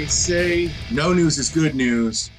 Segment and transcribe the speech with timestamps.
[0.00, 2.30] They say no news is good news.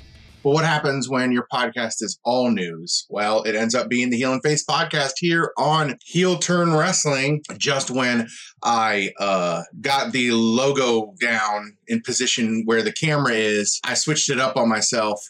[0.43, 3.05] But what happens when your podcast is all news?
[3.07, 7.43] Well, it ends up being the Heel and Face podcast here on Heel Turn Wrestling.
[7.59, 8.27] Just when
[8.63, 14.39] I uh, got the logo down in position where the camera is, I switched it
[14.39, 15.21] up on myself.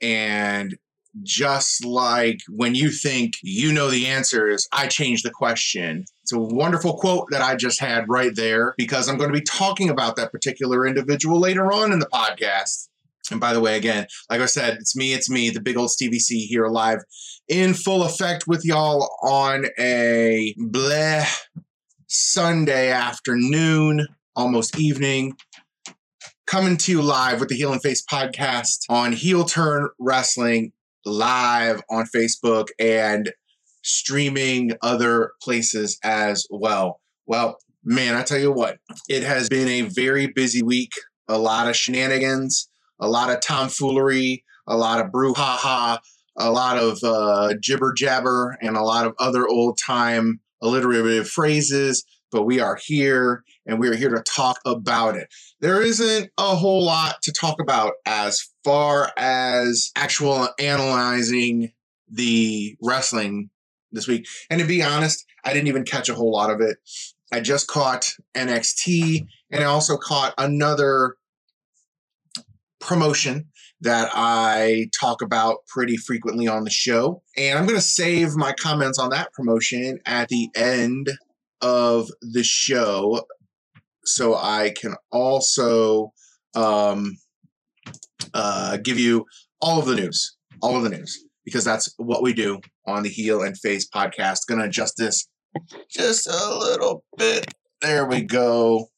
[0.00, 0.78] And
[1.22, 6.04] just like when you think you know the answers, I change the question.
[6.22, 9.44] It's a wonderful quote that I just had right there because I'm going to be
[9.44, 12.88] talking about that particular individual later on in the podcast.
[13.30, 15.90] And by the way, again, like I said, it's me, it's me, the big old
[15.90, 17.00] Stevie C here live
[17.48, 21.26] in full effect with y'all on a bleh
[22.06, 25.36] Sunday afternoon, almost evening.
[26.46, 30.72] Coming to you live with the Heel and Face podcast on Heel Turn Wrestling
[31.04, 33.32] live on Facebook and
[33.82, 37.00] streaming other places as well.
[37.26, 40.92] Well, man, I tell you what, it has been a very busy week.
[41.28, 42.68] A lot of shenanigans,
[43.00, 45.98] a lot of tomfoolery, a lot of brouhaha,
[46.36, 52.04] a lot of uh, jibber jabber, and a lot of other old time alliterative phrases.
[52.32, 55.28] But we are here and we are here to talk about it.
[55.60, 61.72] There isn't a whole lot to talk about as far as actual analyzing
[62.10, 63.50] the wrestling
[63.92, 64.26] this week.
[64.50, 66.78] And to be honest, I didn't even catch a whole lot of it.
[67.32, 71.16] I just caught NXT and I also caught another
[72.80, 73.46] promotion
[73.80, 77.22] that I talk about pretty frequently on the show.
[77.36, 81.10] And I'm going to save my comments on that promotion at the end
[81.60, 83.24] of the show
[84.06, 86.12] so I can also
[86.54, 87.16] um,
[88.32, 89.24] uh, give you
[89.60, 93.08] all of the news, all of the news, because that's what we do on the
[93.08, 94.46] Heel and Face podcast.
[94.48, 95.28] Gonna adjust this
[95.90, 97.52] just a little bit.
[97.80, 98.88] There we go.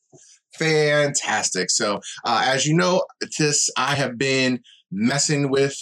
[0.58, 1.70] Fantastic.
[1.70, 3.02] So, uh, as you know,
[3.38, 4.60] this I have been
[4.90, 5.76] messing with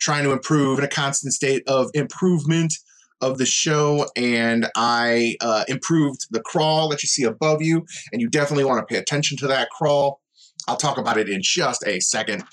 [0.00, 2.72] trying to improve in a constant state of improvement
[3.20, 8.20] of the show, and I uh, improved the crawl that you see above you, and
[8.20, 10.20] you definitely want to pay attention to that crawl.
[10.68, 12.44] I'll talk about it in just a second.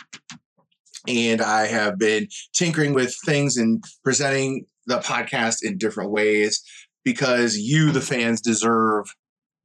[1.08, 6.62] And I have been tinkering with things and presenting the podcast in different ways
[7.04, 9.08] because you, the fans, deserve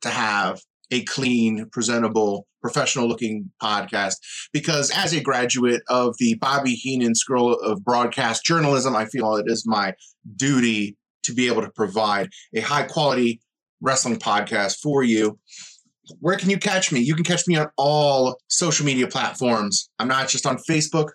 [0.03, 4.15] to have a clean, presentable, professional looking podcast.
[4.53, 9.47] Because as a graduate of the Bobby Heenan School of Broadcast Journalism, I feel it
[9.49, 9.95] is my
[10.37, 13.41] duty to be able to provide a high quality
[13.81, 15.39] wrestling podcast for you.
[16.21, 17.01] Where can you catch me?
[17.01, 19.91] You can catch me on all social media platforms.
[19.99, 21.09] I'm not just on Facebook.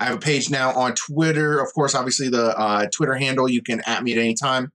[0.00, 1.60] I have a page now on Twitter.
[1.60, 4.72] Of course, obviously, the uh, Twitter handle, you can at me at any time.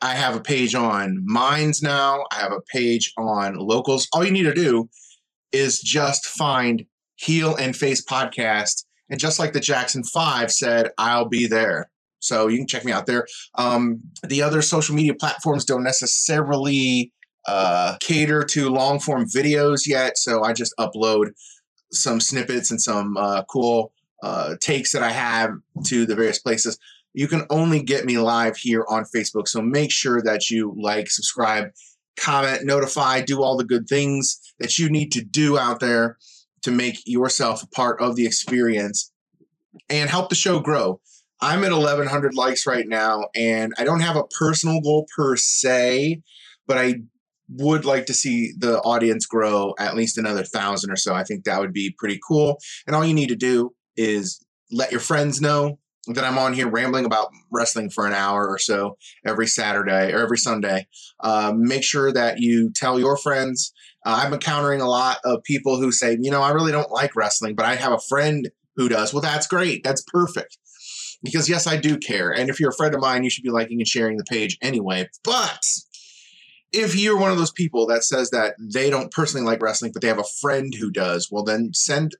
[0.00, 2.24] I have a page on Minds now.
[2.30, 4.06] I have a page on Locals.
[4.12, 4.88] All you need to do
[5.52, 6.84] is just find
[7.16, 8.84] Heel and Face Podcast.
[9.08, 11.90] And just like the Jackson Five said, I'll be there.
[12.24, 13.26] So you can check me out there.
[13.56, 17.12] Um, the other social media platforms don't necessarily
[17.46, 20.18] uh, cater to long form videos yet.
[20.18, 21.30] So I just upload
[21.92, 23.92] some snippets and some uh, cool
[24.22, 25.50] uh, takes that I have
[25.86, 26.78] to the various places
[27.14, 29.48] you can only get me live here on Facebook.
[29.48, 31.68] So make sure that you like, subscribe,
[32.18, 36.18] comment, notify, do all the good things that you need to do out there
[36.62, 39.12] to make yourself a part of the experience
[39.88, 41.00] and help the show grow.
[41.40, 46.22] I'm at 1100 likes right now, and I don't have a personal goal per se,
[46.66, 47.02] but I
[47.48, 51.14] would like to see the audience grow at least another thousand or so.
[51.14, 52.58] I think that would be pretty cool.
[52.86, 55.78] And all you need to do is let your friends know,
[56.08, 58.96] that I'm on here rambling about wrestling for an hour or so
[59.26, 60.86] every Saturday or every Sunday.
[61.20, 63.72] Uh, make sure that you tell your friends.
[64.04, 67.16] Uh, I'm encountering a lot of people who say, you know, I really don't like
[67.16, 69.14] wrestling, but I have a friend who does.
[69.14, 69.82] Well, that's great.
[69.82, 70.58] That's perfect.
[71.24, 72.30] Because yes, I do care.
[72.30, 74.58] And if you're a friend of mine, you should be liking and sharing the page
[74.62, 75.08] anyway.
[75.24, 75.64] But
[76.72, 80.02] if you're one of those people that says that they don't personally like wrestling, but
[80.02, 82.12] they have a friend who does, well, then send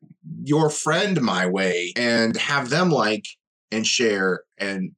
[0.43, 3.27] your friend my way and have them like
[3.71, 4.93] and share and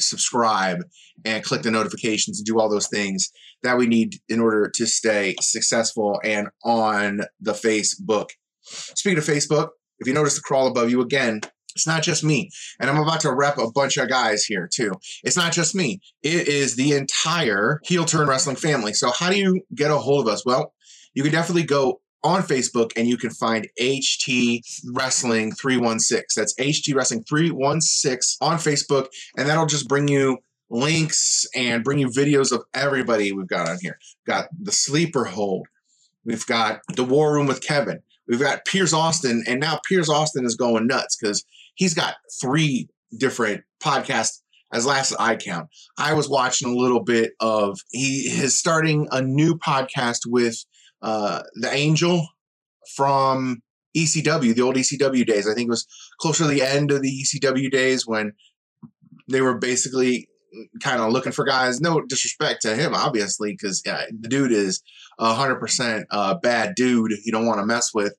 [0.00, 0.78] subscribe
[1.24, 3.30] and click the notifications and do all those things
[3.62, 8.30] that we need in order to stay successful and on the Facebook.
[8.62, 9.68] Speaking of Facebook,
[9.98, 11.42] if you notice the crawl above you again,
[11.74, 12.50] it's not just me.
[12.80, 14.92] And I'm about to rep a bunch of guys here too.
[15.24, 16.00] It's not just me.
[16.22, 18.92] It is the entire heel turn wrestling family.
[18.92, 20.44] So how do you get a hold of us?
[20.44, 20.72] Well,
[21.14, 24.60] you can definitely go on Facebook and you can find HT
[24.92, 26.40] Wrestling 316.
[26.40, 29.08] That's HT Wrestling 316 on Facebook.
[29.36, 30.38] And that'll just bring you
[30.70, 33.98] links and bring you videos of everybody we've got on here.
[34.26, 35.66] We've got the sleeper hold.
[36.24, 38.00] We've got the war room with Kevin.
[38.28, 42.88] we've got Piers Austin, and now Piers Austin is going nuts because he's got three
[43.16, 44.40] different podcasts
[44.72, 45.68] as last as I count.
[45.98, 50.64] I was watching a little bit of he is starting a new podcast with
[51.02, 52.26] uh, the Angel
[52.96, 53.62] from
[53.96, 55.46] ECW, the old ECW days.
[55.46, 55.86] I think it was
[56.20, 58.32] closer to the end of the ECW days when
[59.30, 60.28] they were basically
[60.82, 61.80] kind of looking for guys.
[61.80, 64.82] No disrespect to him, obviously, because the dude is
[65.18, 67.12] a hundred percent a bad dude.
[67.24, 68.14] You don't want to mess with.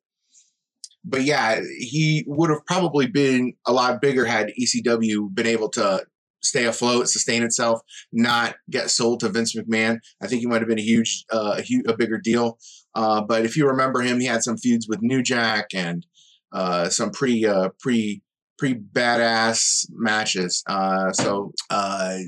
[1.06, 6.06] But yeah, he would have probably been a lot bigger had ECW been able to
[6.44, 10.00] stay afloat, sustain itself, not get sold to Vince McMahon.
[10.22, 12.60] I think he might have been a huge, uh, a, a bigger deal.
[12.94, 16.06] Uh, but if you remember him, he had some feuds with New Jack and
[16.52, 18.22] uh, some pretty, uh, pretty,
[18.58, 20.64] pretty badass matches.
[20.68, 22.20] Uh, so uh,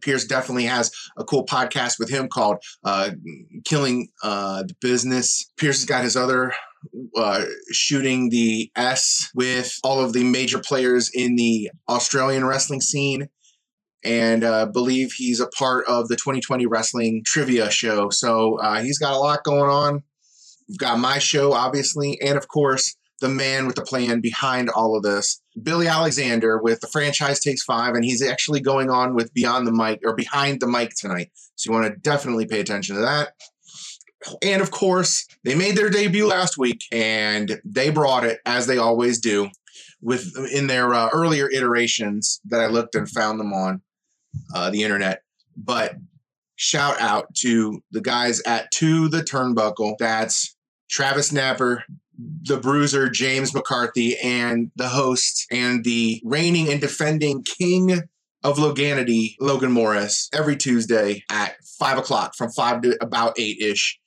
[0.00, 2.58] Piers definitely has a cool podcast with him called
[3.64, 6.52] "Killing the Business." Pierce has got his other
[7.16, 13.28] uh, shooting the S with all of the major players in the Australian wrestling scene
[14.04, 18.10] and uh, believe he's a part of the 2020 wrestling trivia show.
[18.10, 20.02] So uh, he's got a lot going on.
[20.68, 24.96] We've got my show, obviously, and of course, the man with the plan behind all
[24.96, 29.32] of this, Billy Alexander with the franchise takes five, and he's actually going on with
[29.32, 31.30] Beyond the Mic or Behind the Mic tonight.
[31.54, 33.34] So you want to definitely pay attention to that.
[34.42, 38.78] And of course, they made their debut last week, and they brought it as they
[38.78, 39.48] always do,
[40.00, 43.82] with in their uh, earlier iterations that I looked and found them on
[44.54, 45.22] uh, the internet.
[45.56, 45.96] But
[46.56, 49.96] shout out to the guys at To the Turnbuckle.
[49.98, 50.56] That's
[50.88, 51.84] Travis Napper,
[52.18, 58.02] the bruiser James McCarthy, and the host and the reigning and defending king
[58.44, 63.98] of Loganity, Logan Morris, every Tuesday at five o'clock from five to about eight ish.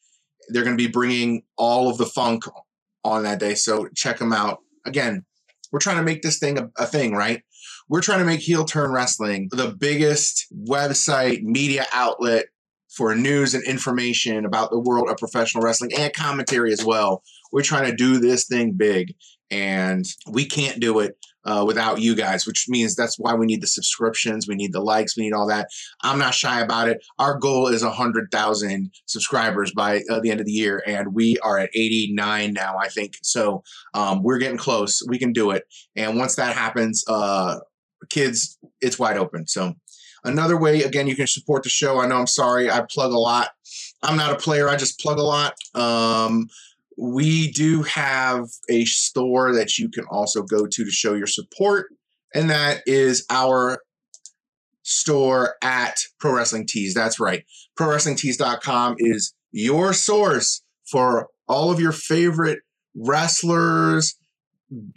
[0.50, 2.44] They're going to be bringing all of the funk
[3.04, 3.56] on that day.
[3.56, 4.60] So check them out.
[4.86, 5.26] Again,
[5.72, 7.42] we're trying to make this thing a, a thing, right?
[7.90, 12.46] We're trying to make Heel Turn Wrestling the biggest website media outlet
[12.90, 17.24] for news and information about the world of professional wrestling and commentary as well.
[17.52, 19.16] We're trying to do this thing big,
[19.52, 23.62] and we can't do it uh, without you guys, which means that's why we need
[23.62, 25.70] the subscriptions, we need the likes, we need all that.
[26.02, 27.04] I'm not shy about it.
[27.20, 31.58] Our goal is 100,000 subscribers by uh, the end of the year, and we are
[31.58, 33.18] at 89 now, I think.
[33.22, 33.64] So
[33.94, 35.02] um, we're getting close.
[35.08, 35.64] We can do it.
[35.96, 37.60] And once that happens, uh,
[38.10, 39.48] kids, it's wide open.
[39.48, 39.76] So
[40.24, 42.00] another way, again, you can support the show.
[42.00, 43.50] I know I'm sorry, I plug a lot.
[44.04, 45.54] I'm not a player, I just plug a lot.
[45.74, 46.48] Um,
[46.98, 51.88] we do have a store that you can also go to to show your support,
[52.34, 53.80] and that is our
[54.84, 56.94] store at Pro Wrestling Tees.
[56.94, 57.44] That's right.
[57.76, 62.60] pro wrestling ProWrestlingTees.com is your source for all of your favorite
[62.96, 64.16] wrestlers,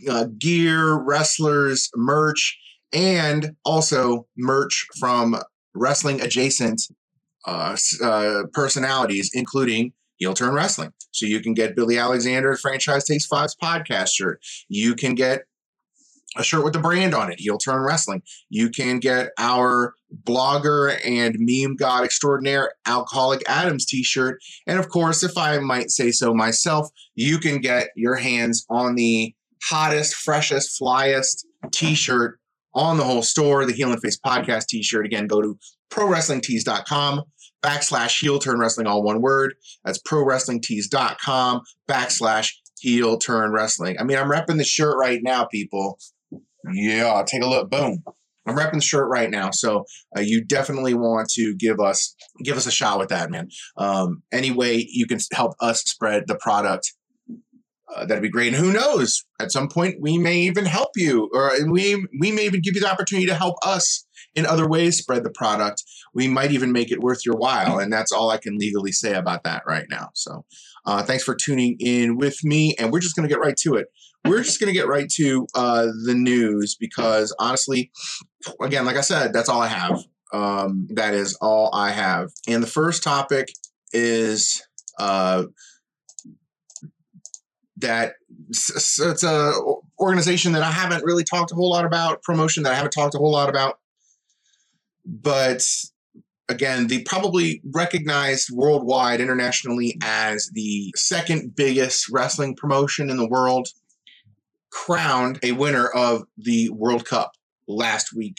[0.09, 2.59] uh, gear, wrestlers, merch,
[2.93, 5.37] and also merch from
[5.75, 6.83] wrestling adjacent
[7.47, 10.93] uh, uh, personalities, including Heel Turn Wrestling.
[11.13, 14.41] So you can get Billy Alexander Franchise Takes Five's podcast shirt.
[14.69, 15.43] You can get
[16.37, 18.22] a shirt with the brand on it, Heel Turn Wrestling.
[18.51, 19.94] You can get our
[20.25, 24.39] blogger and meme god extraordinaire Alcoholic Adams t shirt.
[24.67, 28.94] And of course, if I might say so myself, you can get your hands on
[28.94, 29.34] the
[29.65, 32.39] hottest, freshest, flyest t shirt
[32.75, 35.06] on the whole store, the Heel and Face podcast t shirt.
[35.06, 35.58] Again, go to
[35.91, 37.22] prowrestlingtees.com
[37.62, 39.55] backslash heel turn wrestling, all one word.
[39.84, 43.96] That's prowrestlingtees.com backslash heel turn wrestling.
[43.98, 45.98] I mean, I'm repping the shirt right now, people.
[46.72, 47.70] Yeah, take a look.
[47.70, 48.03] Boom.
[48.46, 49.84] I'm repping the shirt right now, so
[50.17, 53.48] uh, you definitely want to give us give us a shot with that, man.
[53.77, 56.94] Um, any way you can help us spread the product
[57.94, 58.53] uh, that'd be great.
[58.53, 59.24] And who knows?
[59.41, 62.81] At some point, we may even help you, or we we may even give you
[62.81, 65.82] the opportunity to help us in other ways spread the product.
[66.15, 69.15] We might even make it worth your while, and that's all I can legally say
[69.15, 70.11] about that right now.
[70.15, 70.44] So,
[70.87, 73.75] uh, thanks for tuning in with me, and we're just going to get right to
[73.75, 73.89] it.
[74.25, 77.91] We're just going to get right to uh, the news because honestly,
[78.61, 80.03] again, like I said, that's all I have.
[80.32, 82.31] Um, that is all I have.
[82.47, 83.49] And the first topic
[83.93, 84.63] is
[84.99, 85.44] uh,
[87.79, 88.15] that
[88.51, 89.53] it's a
[90.01, 93.15] organization that I haven't really talked a whole lot about, promotion that I haven't talked
[93.15, 93.79] a whole lot about.
[95.08, 95.62] But
[96.50, 103.69] again, the probably recognized worldwide, internationally as the second biggest wrestling promotion in the world,
[104.70, 107.32] crowned a winner of the World Cup
[107.67, 108.36] last week.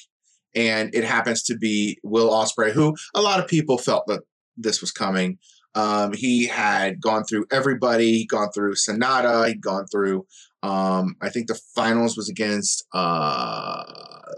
[0.55, 4.21] And it happens to be Will Ospreay, who a lot of people felt that
[4.55, 5.39] this was coming.
[5.75, 10.25] Um, he had gone through everybody, gone through Sanada, he'd gone through.
[10.61, 12.85] Um, I think the finals was against.
[12.93, 13.83] Uh,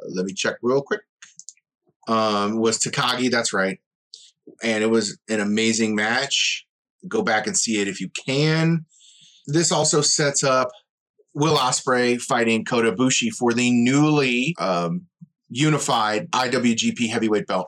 [0.09, 1.01] let me check real quick.
[2.07, 3.29] Um, was Takagi?
[3.29, 3.79] That's right,
[4.63, 6.65] and it was an amazing match.
[7.07, 8.85] Go back and see it if you can.
[9.47, 10.69] This also sets up
[11.33, 15.07] Will Ospreay fighting Kota Ibushi for the newly um,
[15.49, 17.67] unified IWGP Heavyweight Belt.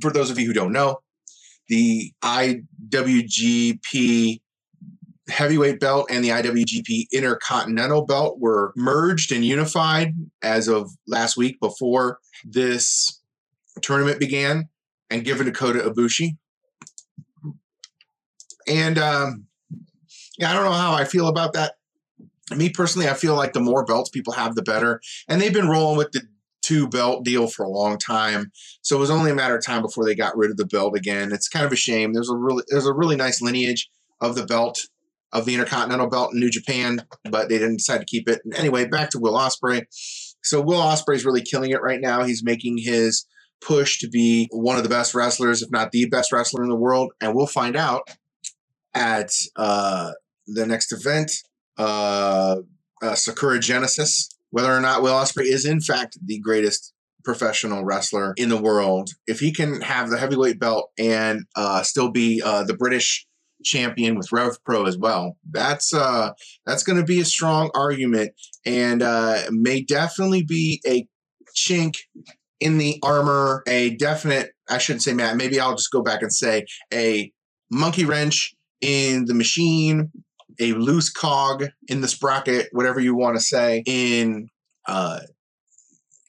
[0.00, 0.98] For those of you who don't know,
[1.68, 4.40] the IWGP
[5.28, 11.58] heavyweight belt and the IWGP Intercontinental belt were merged and unified as of last week
[11.60, 13.20] before this
[13.80, 14.68] tournament began
[15.10, 16.36] and given to Kota Ibushi.
[18.66, 19.46] And um,
[20.38, 21.74] yeah, I don't know how I feel about that.
[22.54, 25.00] Me personally, I feel like the more belts people have, the better.
[25.28, 26.22] And they've been rolling with the
[26.62, 28.50] two belt deal for a long time.
[28.82, 30.96] So it was only a matter of time before they got rid of the belt
[30.96, 31.32] again.
[31.32, 32.12] It's kind of a shame.
[32.12, 33.90] There's a really there's a really nice lineage
[34.20, 34.86] of the belt
[35.32, 38.40] of the Intercontinental belt in New Japan, but they didn't decide to keep it.
[38.44, 39.84] And anyway, back to Will Ospreay.
[40.42, 42.22] So Will Ospreay is really killing it right now.
[42.22, 43.26] He's making his
[43.60, 46.76] push to be one of the best wrestlers, if not the best wrestler in the
[46.76, 48.08] world, and we'll find out
[48.94, 50.12] at uh,
[50.46, 51.32] the next event,
[51.78, 52.56] uh,
[53.02, 56.92] uh, Sakura Genesis, whether or not Will Ospreay is in fact the greatest
[57.24, 59.10] professional wrestler in the world.
[59.26, 63.26] If he can have the heavyweight belt and uh, still be uh, the British
[63.64, 66.32] champion with Rev Pro as well, that's uh,
[66.66, 68.32] that's going to be a strong argument
[68.64, 71.06] and uh, may definitely be a
[71.56, 71.94] chink
[72.60, 74.52] in the armor, a definite.
[74.68, 75.36] I shouldn't say Matt.
[75.36, 77.32] Maybe I'll just go back and say a
[77.70, 80.10] monkey wrench in the machine
[80.60, 84.48] a loose cog in the sprocket, whatever you want to say, in
[84.86, 85.20] uh,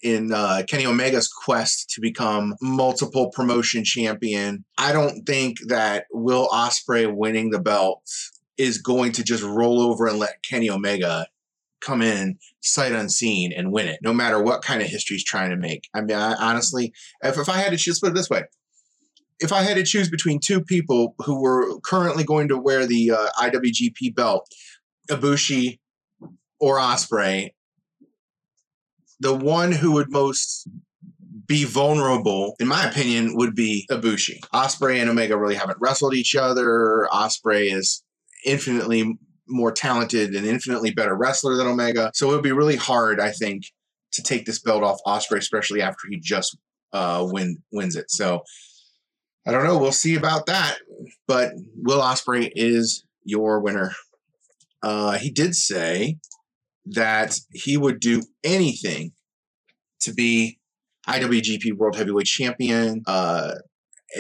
[0.02, 4.64] in uh, Kenny Omega's quest to become multiple promotion champion.
[4.78, 8.02] I don't think that Will Ospreay winning the belt
[8.58, 11.28] is going to just roll over and let Kenny Omega
[11.86, 15.52] come in sight unseen and win it, no matter what kind of history he's trying
[15.52, 15.88] to make.
[15.94, 18.44] I mean, I, honestly, if, if I had to choose, put it this way,
[19.40, 23.12] if I had to choose between two people who were currently going to wear the
[23.12, 24.48] uh, IWGP belt,
[25.10, 25.80] Ibushi
[26.60, 27.52] or Ospreay,
[29.20, 30.68] the one who would most
[31.48, 34.40] be vulnerable, in my opinion, would be Ibushi.
[34.54, 37.08] Ospreay and Omega really haven't wrestled each other.
[37.12, 38.04] Ospreay is
[38.46, 43.20] infinitely more talented and infinitely better wrestler than Omega, so it would be really hard,
[43.20, 43.66] I think,
[44.14, 46.58] to take this belt off Ospreay, especially after he just
[46.94, 48.10] uh, win wins it.
[48.10, 48.44] So
[49.48, 49.78] I don't know.
[49.78, 50.78] We'll see about that.
[51.28, 53.92] But Will Ospreay is your winner.
[54.82, 56.18] Uh, he did say
[56.86, 59.12] that he would do anything
[60.02, 60.60] to be
[61.08, 63.04] IWGP World Heavyweight Champion.
[63.06, 63.56] Uh,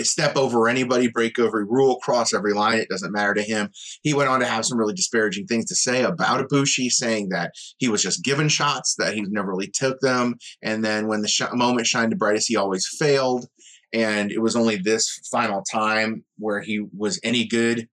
[0.03, 2.77] step over anybody, break every rule, cross every line.
[2.77, 3.69] It doesn't matter to him.
[4.03, 7.51] He went on to have some really disparaging things to say about Ibushi, saying that
[7.77, 11.27] he was just given shots, that he never really took them, and then when the
[11.27, 13.47] sh- moment shined the brightest, he always failed
[13.95, 17.87] and it was only this final time where he was any good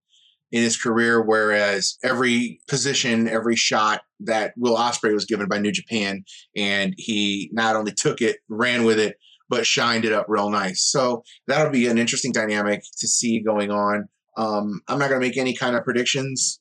[0.51, 1.23] in his career.
[1.23, 6.25] Whereas every position, every shot that Will Ospreay was given by New Japan,
[6.57, 9.17] and he not only took it, ran with it,
[9.53, 10.83] but shined it up real nice.
[10.83, 14.09] So that'll be an interesting dynamic to see going on.
[14.39, 16.59] Um, I'm not going to make any kind of predictions,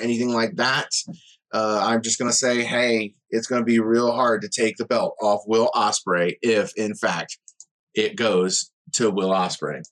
[0.00, 0.90] anything like that.
[1.52, 4.76] Uh, I'm just going to say, hey, it's going to be real hard to take
[4.76, 7.36] the belt off Will Ospreay if, in fact,
[7.94, 9.82] it goes to Will Ospreay.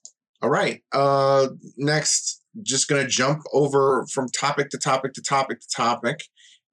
[0.41, 0.81] All right.
[0.93, 6.21] Uh, next, just going to jump over from topic to topic to topic to topic,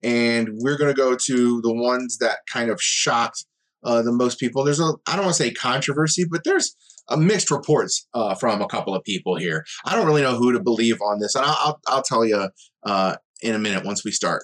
[0.01, 3.47] and we're going to go to the ones that kind of shocked
[3.87, 4.65] uh, the most people.
[4.65, 6.77] There's a I don't want to say controversy, but there's
[7.09, 9.65] a mixed reports uh, from a couple of people here.
[9.85, 12.49] I don't really know who to believe on this, and I'll I'll, I'll tell you
[12.85, 14.43] uh, in a minute once we start.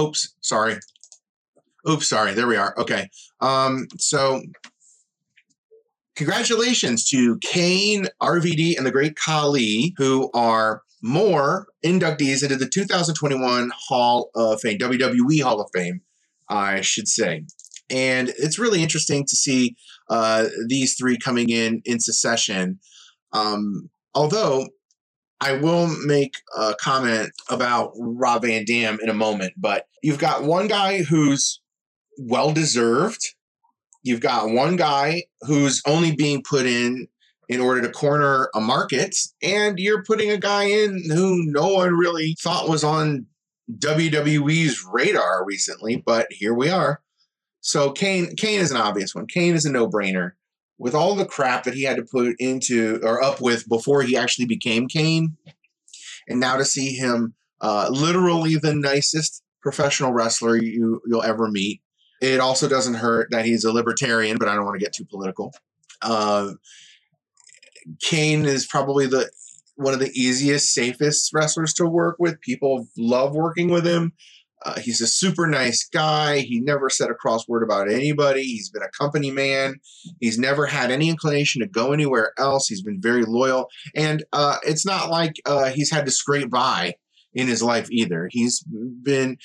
[0.00, 0.76] Oops, sorry.
[1.88, 2.32] Oops, sorry.
[2.32, 2.74] There we are.
[2.78, 3.08] Okay.
[3.40, 4.42] Um, so
[6.16, 13.72] congratulations to Kane, RVD, and the great Khali, who are more inductees into the 2021
[13.88, 16.00] Hall of Fame, WWE Hall of Fame,
[16.48, 17.44] I should say.
[17.90, 19.76] And it's really interesting to see
[20.08, 22.78] uh, these three coming in in succession.
[23.32, 24.66] Um, although
[25.40, 30.44] I will make a comment about Rob Van Dam in a moment, but you've got
[30.44, 31.60] one guy who's
[32.18, 33.20] well deserved.
[34.04, 37.08] You've got one guy who's only being put in
[37.48, 41.92] in order to corner a market, and you're putting a guy in who no one
[41.92, 43.26] really thought was on
[43.70, 47.00] WWE's radar recently, but here we are.
[47.60, 49.26] So Kane, Kane is an obvious one.
[49.26, 50.32] Kane is a no-brainer.
[50.82, 54.16] with all the crap that he had to put into or up with before he
[54.16, 55.36] actually became Kane,
[56.28, 61.80] and now to see him uh, literally the nicest professional wrestler you you'll ever meet.
[62.20, 65.04] It also doesn't hurt that he's a libertarian, but I don't want to get too
[65.04, 65.52] political.
[66.00, 66.54] Uh,
[68.00, 69.30] Kane is probably the
[69.82, 72.40] one of the easiest, safest wrestlers to work with.
[72.40, 74.12] People love working with him.
[74.64, 76.38] Uh, he's a super nice guy.
[76.38, 78.44] He never said a cross word about anybody.
[78.44, 79.74] He's been a company man.
[80.20, 82.68] He's never had any inclination to go anywhere else.
[82.68, 83.68] He's been very loyal.
[83.96, 86.94] And uh, it's not like uh, he's had to scrape by
[87.34, 88.28] in his life either.
[88.30, 88.62] He's
[89.02, 89.36] been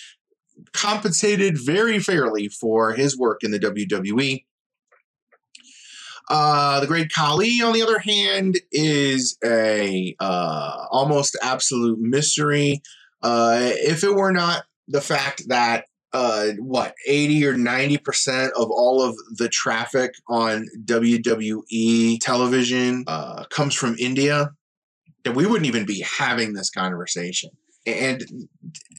[0.74, 4.44] compensated very fairly for his work in the WWE.
[6.30, 12.82] Uh, the Great Khali, on the other hand, is a uh, almost absolute mystery.
[13.22, 18.70] Uh, if it were not the fact that uh, what 80 or 90 percent of
[18.70, 24.52] all of the traffic on WWE television uh, comes from India,
[25.24, 27.52] that we wouldn't even be having this conversation.
[27.86, 28.24] And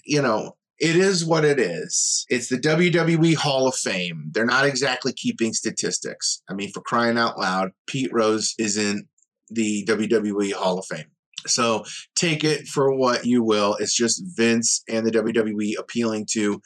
[0.04, 2.24] you know, it is what it is.
[2.28, 4.30] It's the WWE Hall of Fame.
[4.32, 6.42] They're not exactly keeping statistics.
[6.48, 9.06] I mean, for crying out loud, Pete Rose is in
[9.50, 11.06] the WWE Hall of Fame.
[11.46, 13.76] So take it for what you will.
[13.80, 16.60] It's just Vince and the WWE appealing to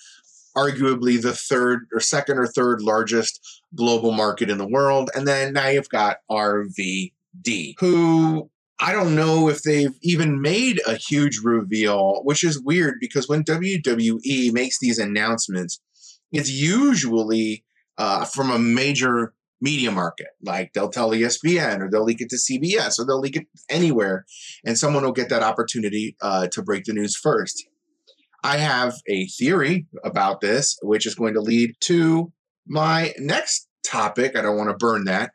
[0.57, 5.11] arguably the third or second or third largest global market in the world.
[5.15, 8.51] And then now you've got RVD, who
[8.83, 13.45] I don't know if they've even made a huge reveal, which is weird because when
[13.45, 15.81] WWE makes these announcements,
[16.33, 17.65] it's usually
[17.97, 20.27] uh, from a major media market.
[20.43, 24.25] Like they'll tell ESPN or they'll leak it to CBS or they'll leak it anywhere,
[24.67, 27.65] and someone will get that opportunity uh, to break the news first.
[28.43, 32.33] I have a theory about this, which is going to lead to
[32.67, 34.37] my next topic.
[34.37, 35.31] I don't want to burn that,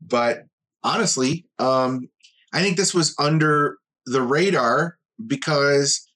[0.00, 0.44] but
[0.82, 2.08] honestly, um,
[2.52, 6.08] I think this was under the radar because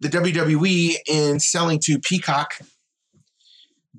[0.00, 2.54] the WWE, in selling to Peacock,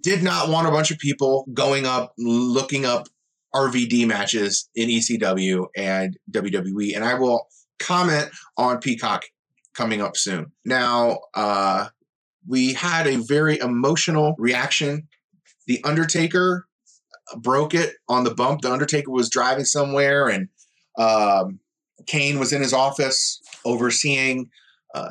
[0.01, 3.07] did not want a bunch of people going up looking up
[3.55, 6.95] RVD matches in ECW and WWE.
[6.95, 7.47] And I will
[7.79, 9.23] comment on Peacock
[9.73, 10.51] coming up soon.
[10.65, 11.87] Now, uh,
[12.47, 15.07] we had a very emotional reaction.
[15.67, 16.67] The Undertaker
[17.37, 18.61] broke it on the bump.
[18.61, 20.49] The Undertaker was driving somewhere and
[20.97, 21.59] um,
[22.07, 24.49] Kane was in his office overseeing
[24.95, 25.09] uh,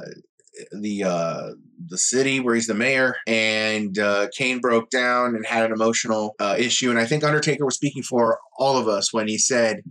[0.72, 1.50] the uh,
[1.88, 6.34] the city where he's the mayor, and uh, Kane broke down and had an emotional
[6.40, 6.90] uh, issue.
[6.90, 9.82] And I think Undertaker was speaking for all of us when he said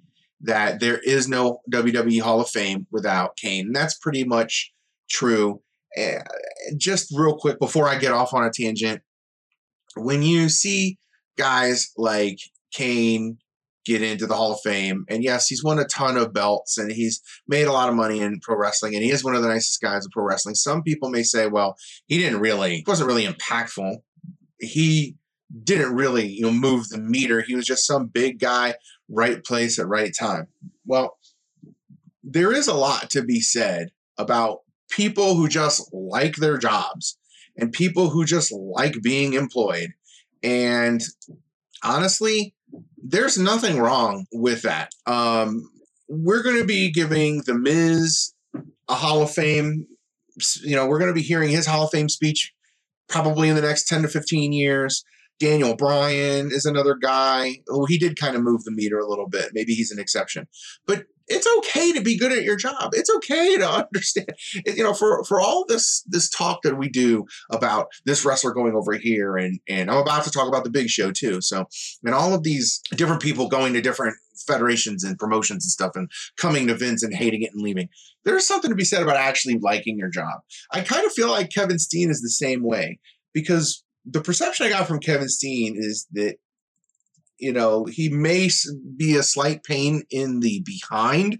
[0.41, 3.67] that there is no WWE Hall of Fame without Kane.
[3.67, 4.71] And that's pretty much
[5.09, 5.61] true.
[5.97, 6.19] Uh,
[6.77, 9.01] just real quick before I get off on a tangent,
[9.95, 10.97] when you see
[11.37, 12.39] guys like
[12.73, 13.37] Kane,
[13.85, 15.05] get into the Hall of Fame.
[15.09, 18.19] And yes, he's won a ton of belts and he's made a lot of money
[18.19, 20.55] in pro wrestling and he is one of the nicest guys in pro wrestling.
[20.55, 23.97] Some people may say, well, he didn't really, wasn't really impactful.
[24.59, 25.15] He
[25.63, 27.41] didn't really, you know, move the meter.
[27.41, 28.75] He was just some big guy,
[29.07, 30.47] right place at right time.
[30.85, 31.17] Well,
[32.23, 37.17] there is a lot to be said about people who just like their jobs
[37.57, 39.89] and people who just like being employed.
[40.43, 41.01] And
[41.83, 42.53] honestly,
[43.07, 44.91] there's nothing wrong with that.
[45.05, 45.69] Um,
[46.09, 48.33] we're going to be giving The Miz
[48.87, 49.87] a Hall of Fame.
[50.63, 52.51] You know, we're going to be hearing his Hall of Fame speech
[53.07, 55.03] probably in the next 10 to 15 years.
[55.39, 57.57] Daniel Bryan is another guy.
[57.69, 59.51] Oh, he did kind of move the meter a little bit.
[59.53, 60.47] Maybe he's an exception.
[60.87, 62.91] But it's okay to be good at your job.
[62.93, 64.29] It's okay to understand.
[64.65, 68.75] You know, for for all this this talk that we do about this wrestler going
[68.75, 71.41] over here, and and I'm about to talk about the Big Show too.
[71.41, 71.65] So,
[72.03, 74.15] and all of these different people going to different
[74.47, 77.89] federations and promotions and stuff, and coming to Vince and hating it and leaving.
[78.23, 80.41] There's something to be said about actually liking your job.
[80.71, 82.99] I kind of feel like Kevin Steen is the same way
[83.33, 86.37] because the perception I got from Kevin Steen is that
[87.37, 88.49] you know, he may
[88.97, 91.39] be a slight pain in the behind,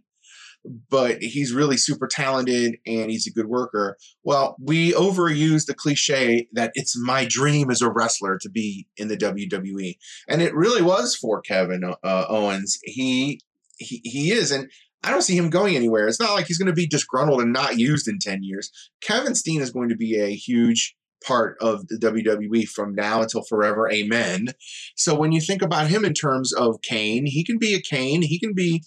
[0.89, 3.97] but he's really super talented and he's a good worker.
[4.23, 9.08] Well, we overuse the cliche that it's my dream as a wrestler to be in
[9.08, 9.95] the WWE,
[10.27, 12.79] and it really was for Kevin uh, Owens.
[12.84, 13.41] He,
[13.77, 14.69] he he is, and
[15.03, 16.08] I don't see him going anywhere.
[16.08, 18.71] It's not like he's going to be disgruntled and not used in ten years.
[19.01, 23.43] Kevin Steen is going to be a huge part of the WWE from now until
[23.43, 23.91] forever.
[23.91, 24.49] Amen.
[24.95, 28.21] So when you think about him in terms of Kane, he can be a Kane.
[28.21, 28.84] He can be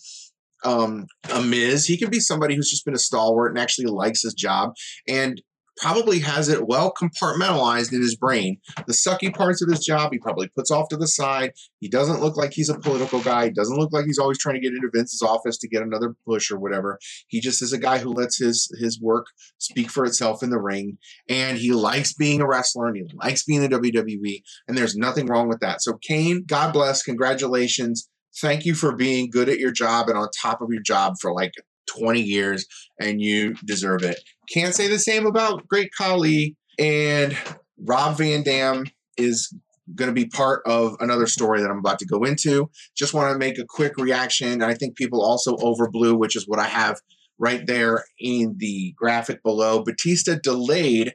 [0.64, 1.86] um, a Miz.
[1.86, 4.74] He can be somebody who's just been a stalwart and actually likes his job.
[5.06, 5.40] And
[5.80, 8.58] probably has it well compartmentalized in his brain.
[8.86, 11.52] The sucky parts of his job he probably puts off to the side.
[11.80, 13.46] He doesn't look like he's a political guy.
[13.46, 16.14] He doesn't look like he's always trying to get into Vince's office to get another
[16.26, 16.98] push or whatever.
[17.28, 19.26] He just is a guy who lets his his work
[19.58, 23.44] speak for itself in the ring, and he likes being a wrestler and he likes
[23.44, 25.82] being in the WWE, and there's nothing wrong with that.
[25.82, 28.08] So Kane, God bless, congratulations.
[28.40, 31.32] Thank you for being good at your job and on top of your job for
[31.32, 31.52] like
[31.96, 32.66] 20 years,
[33.01, 34.20] and you deserve it.
[34.53, 37.37] Can't say the same about Great Khali and
[37.79, 38.85] Rob Van Dam
[39.16, 39.53] is
[39.94, 42.70] going to be part of another story that I'm about to go into.
[42.96, 44.53] Just want to make a quick reaction.
[44.53, 47.01] And I think people also overblew, which is what I have
[47.38, 49.83] right there in the graphic below.
[49.83, 51.14] Batista delayed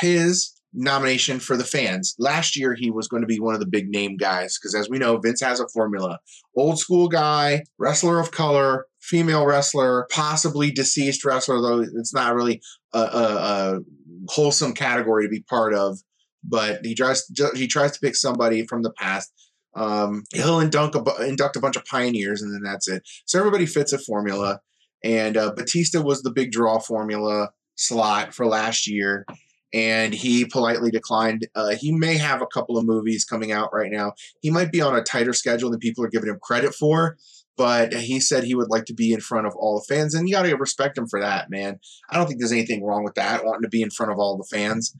[0.00, 2.14] his nomination for the fans.
[2.18, 4.88] Last year, he was going to be one of the big name guys because, as
[4.88, 6.18] we know, Vince has a formula
[6.56, 12.62] old school guy, wrestler of color, female wrestler, possibly deceased wrestler, though it's not really
[12.94, 13.80] a, a, a
[14.28, 15.98] wholesome category to be part of.
[16.44, 19.32] But he tries he tries to pick somebody from the past.
[19.74, 23.02] Um, he'll induct a, induct a bunch of pioneers, and then that's it.
[23.26, 24.60] So everybody fits a formula.
[25.04, 29.26] And uh, Batista was the big draw formula slot for last year
[29.72, 31.46] and he politely declined.
[31.54, 34.12] Uh, he may have a couple of movies coming out right now.
[34.40, 37.16] He might be on a tighter schedule than people are giving him credit for,
[37.56, 40.28] but he said he would like to be in front of all the fans, and
[40.28, 41.78] you got to respect him for that, man.
[42.10, 44.36] I don't think there's anything wrong with that, wanting to be in front of all
[44.36, 44.94] the fans.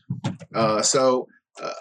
[0.55, 1.27] Uh, so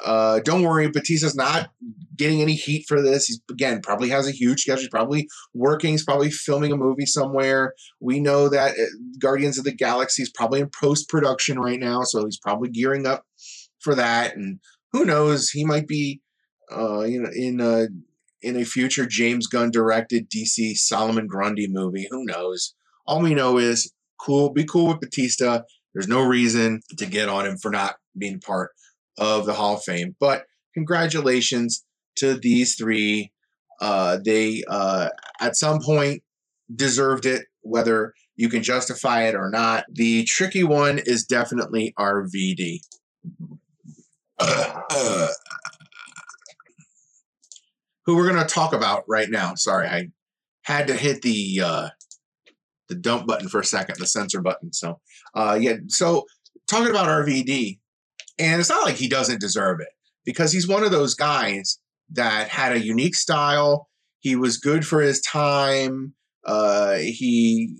[0.06, 1.70] uh, don't worry, Batista's not
[2.18, 3.26] getting any heat for this.
[3.26, 4.82] He's again probably has a huge schedule.
[4.82, 5.92] He's probably working.
[5.92, 7.74] He's probably filming a movie somewhere.
[8.00, 8.84] We know that uh,
[9.20, 13.08] Guardians of the Galaxy is probably in post production right now, so he's probably gearing
[13.08, 13.26] up
[13.80, 14.36] for that.
[14.36, 14.60] And
[14.92, 16.22] who knows, he might be,
[16.72, 17.88] uh, you know, in a
[18.42, 22.08] in a future James Gunn directed DC Solomon Grundy movie.
[22.10, 22.74] Who knows?
[23.06, 24.52] All we know is cool.
[24.52, 25.62] Be cool with Batista.
[25.94, 28.72] There's no reason to get on him for not being part
[29.18, 30.16] of the Hall of Fame.
[30.20, 31.86] But congratulations
[32.18, 33.32] to these three.
[33.80, 36.24] Uh, they uh, at some point
[36.74, 39.86] deserved it, whether you can justify it or not.
[39.92, 42.80] The tricky one is definitely RVD.
[44.40, 45.28] Uh, uh,
[48.12, 49.56] who we're going to talk about right now.
[49.56, 50.10] Sorry, I
[50.64, 51.90] had to hit the uh,
[52.90, 54.74] the dump button for a second, the censor button.
[54.74, 55.00] So,
[55.34, 55.78] uh, yeah.
[55.88, 56.26] So,
[56.70, 57.80] talking about RVD,
[58.38, 59.88] and it's not like he doesn't deserve it
[60.26, 63.88] because he's one of those guys that had a unique style.
[64.20, 66.14] He was good for his time.
[66.46, 67.78] Uh, he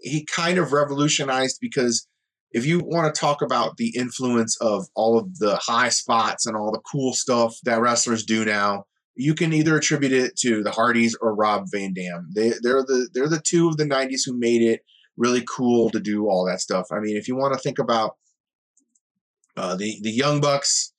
[0.00, 2.08] he kind of revolutionized because
[2.50, 6.56] if you want to talk about the influence of all of the high spots and
[6.56, 8.86] all the cool stuff that wrestlers do now,
[9.16, 12.28] you can either attribute it to the Hardys or Rob Van Dam.
[12.34, 14.82] They they're the they're the two of the '90s who made it
[15.16, 16.88] really cool to do all that stuff.
[16.92, 18.16] I mean, if you want to think about
[19.56, 20.92] uh, the the Young Bucks,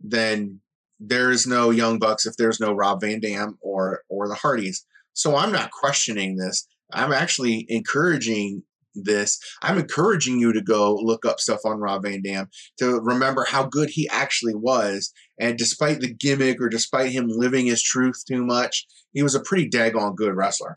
[0.00, 0.60] then
[1.00, 4.86] there's no Young Bucks if there's no Rob Van Dam or or the Hardys.
[5.12, 6.66] So I'm not questioning this.
[6.92, 8.62] I'm actually encouraging
[9.04, 9.38] this.
[9.62, 13.64] I'm encouraging you to go look up stuff on Rob Van Dam to remember how
[13.64, 15.12] good he actually was.
[15.38, 19.40] And despite the gimmick or despite him living his truth too much, he was a
[19.40, 20.74] pretty daggone good wrestler.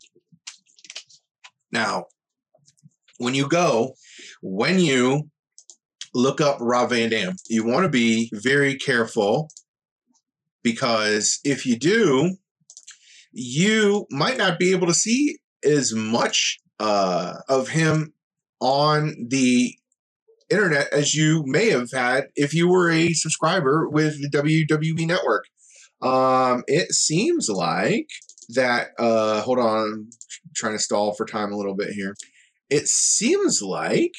[1.72, 2.06] Now,
[3.18, 3.94] when you go,
[4.42, 5.30] when you
[6.14, 7.34] look up Rob Van Dam.
[7.48, 9.48] You want to be very careful
[10.62, 12.36] because if you do,
[13.32, 18.12] you might not be able to see as much uh, of him
[18.60, 19.74] on the
[20.50, 25.44] internet as you may have had if you were a subscriber with the WWE Network.
[26.02, 28.08] Um, it seems like
[28.54, 28.88] that.
[28.98, 30.10] Uh, hold on, I'm
[30.56, 32.16] trying to stall for time a little bit here.
[32.70, 34.14] It seems like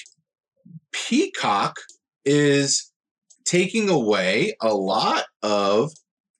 [0.91, 1.75] Peacock
[2.23, 2.91] is
[3.45, 5.91] taking away a lot of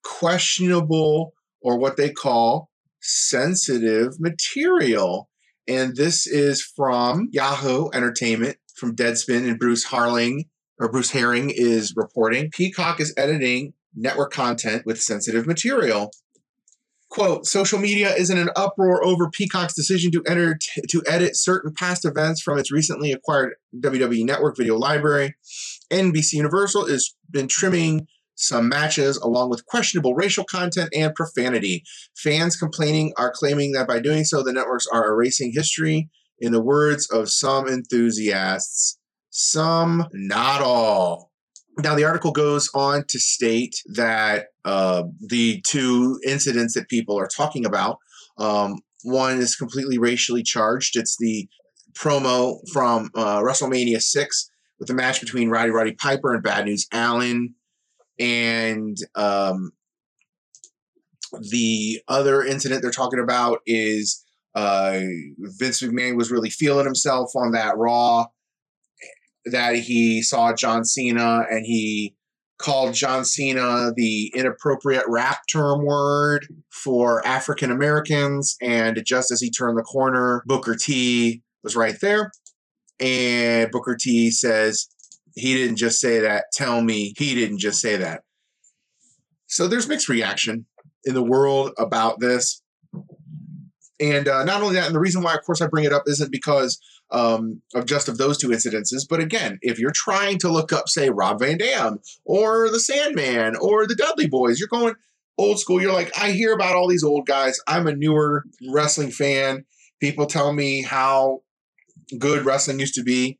[0.04, 2.70] questionable or what they call
[3.02, 5.30] sensitive material.
[5.72, 11.94] And this is from Yahoo Entertainment, from Deadspin, and Bruce Harling or Bruce Haring is
[11.96, 16.12] reporting Peacock is editing network content with sensitive material.
[17.10, 21.38] Quote, social media is in an uproar over Peacock's decision to enter t- to edit
[21.38, 25.36] certain past events from its recently acquired WWE Network video library.
[25.90, 31.84] NBC Universal has been trimming some matches along with questionable racial content and profanity.
[32.15, 36.10] Fans complaining are claiming that by doing so, the networks are erasing history.
[36.39, 38.98] In the words of some enthusiasts,
[39.30, 41.32] some, not all.
[41.78, 47.28] Now, the article goes on to state that uh, the two incidents that people are
[47.28, 47.98] talking about
[48.38, 50.96] um, one is completely racially charged.
[50.96, 51.48] It's the
[51.94, 56.88] promo from uh, WrestleMania 6 with the match between Roddy Roddy Piper and Bad News
[56.91, 57.56] Allen.
[58.22, 59.72] And um,
[61.50, 65.00] the other incident they're talking about is uh,
[65.40, 68.26] Vince McMahon was really feeling himself on that Raw
[69.46, 72.16] that he saw John Cena and he
[72.60, 78.56] called John Cena the inappropriate rap term word for African Americans.
[78.62, 82.32] And just as he turned the corner, Booker T was right there.
[83.00, 84.88] And Booker T says,
[85.36, 86.46] he didn't just say that.
[86.54, 88.24] Tell me he didn't just say that.
[89.48, 90.65] So there's mixed reaction
[91.04, 92.62] in the world about this.
[94.00, 96.04] And uh, not only that, and the reason why, of course, I bring it up
[96.08, 96.80] isn't because
[97.12, 100.89] um, of just of those two incidences, but again, if you're trying to look up,
[100.89, 104.96] say, Rob Van Dam or the Sandman or the Dudley Boyz, you're going
[105.38, 105.82] old school.
[105.82, 107.60] You're like, I hear about all these old guys.
[107.67, 109.65] I'm a newer wrestling fan.
[110.00, 111.41] People tell me how
[112.17, 113.38] good wrestling used to be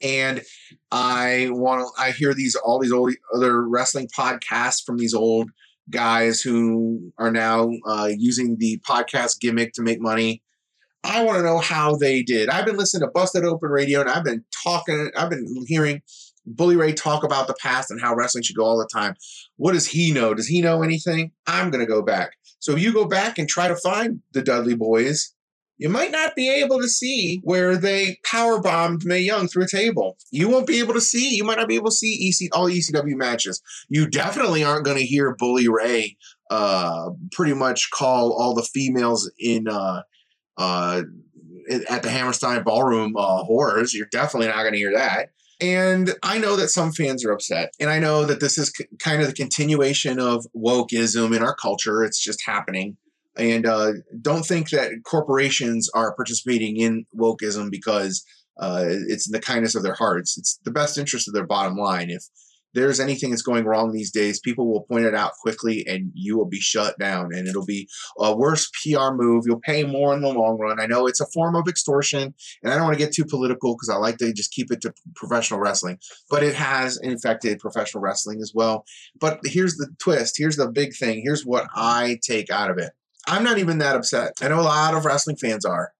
[0.00, 0.42] and
[0.94, 2.00] I want to.
[2.00, 5.50] I hear these all these old other wrestling podcasts from these old
[5.90, 10.40] guys who are now uh, using the podcast gimmick to make money.
[11.02, 12.48] I want to know how they did.
[12.48, 15.10] I've been listening to Busted Open Radio, and I've been talking.
[15.16, 16.00] I've been hearing
[16.46, 19.16] Bully Ray talk about the past and how wrestling should go all the time.
[19.56, 20.32] What does he know?
[20.32, 21.32] Does he know anything?
[21.48, 22.34] I'm going to go back.
[22.60, 25.33] So if you go back and try to find the Dudley Boyz
[25.76, 29.68] you might not be able to see where they power bombed Mae Young through a
[29.68, 30.16] table.
[30.30, 31.34] You won't be able to see.
[31.34, 33.60] You might not be able to see EC all ECW matches.
[33.88, 36.16] You definitely aren't going to hear Bully Ray
[36.50, 40.02] uh, pretty much call all the females in uh,
[40.56, 41.02] uh,
[41.88, 43.94] at the Hammerstein Ballroom uh, whores.
[43.94, 45.30] You're definitely not going to hear that.
[45.60, 47.72] And I know that some fans are upset.
[47.80, 51.54] And I know that this is c- kind of the continuation of wokeism in our
[51.54, 52.04] culture.
[52.04, 52.96] It's just happening
[53.36, 58.24] and uh, don't think that corporations are participating in wokeism because
[58.58, 60.38] uh, it's in the kindness of their hearts.
[60.38, 62.10] It's the best interest of their bottom line.
[62.10, 62.24] If
[62.74, 66.36] there's anything that's going wrong these days, people will point it out quickly and you
[66.36, 69.44] will be shut down and it'll be a worse PR move.
[69.46, 70.80] You'll pay more in the long run.
[70.80, 73.74] I know it's a form of extortion and I don't want to get too political
[73.74, 78.02] because I like to just keep it to professional wrestling, but it has infected professional
[78.02, 78.84] wrestling as well.
[79.18, 80.34] But here's the twist.
[80.36, 81.22] Here's the big thing.
[81.24, 82.90] Here's what I take out of it.
[83.26, 84.32] I'm not even that upset.
[84.40, 85.92] I know a lot of wrestling fans are.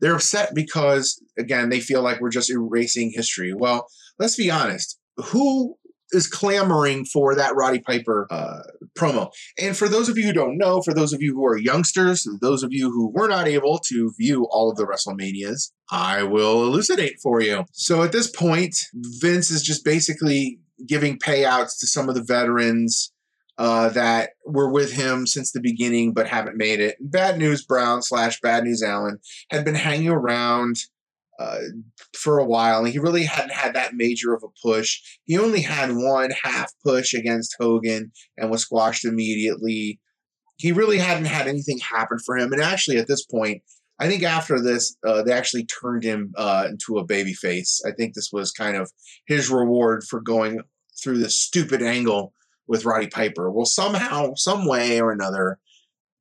[0.00, 3.52] They're upset because, again, they feel like we're just erasing history.
[3.54, 3.86] Well,
[4.18, 4.98] let's be honest.
[5.16, 5.76] Who
[6.12, 8.62] is clamoring for that Roddy Piper uh,
[8.98, 9.30] promo.
[9.58, 12.26] And for those of you who don't know, for those of you who are youngsters,
[12.40, 16.64] those of you who were not able to view all of the WrestleManias, I will
[16.64, 17.64] elucidate for you.
[17.72, 23.12] So at this point, Vince is just basically giving payouts to some of the veterans
[23.60, 26.96] uh, that were with him since the beginning but haven't made it.
[26.98, 29.18] Bad News Brown slash Bad News Allen
[29.50, 30.76] had been hanging around
[31.38, 31.58] uh,
[32.16, 35.00] for a while, and he really hadn't had that major of a push.
[35.26, 40.00] He only had one half push against Hogan and was squashed immediately.
[40.56, 43.62] He really hadn't had anything happen for him, and actually, at this point,
[43.98, 47.82] I think after this, uh, they actually turned him uh, into a baby face.
[47.86, 48.90] I think this was kind of
[49.26, 50.60] his reward for going
[51.02, 52.32] through this stupid angle
[52.70, 53.50] with Roddy Piper.
[53.50, 55.58] Well, somehow, some way or another,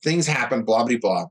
[0.04, 1.26] things happen, blah, blah, blah.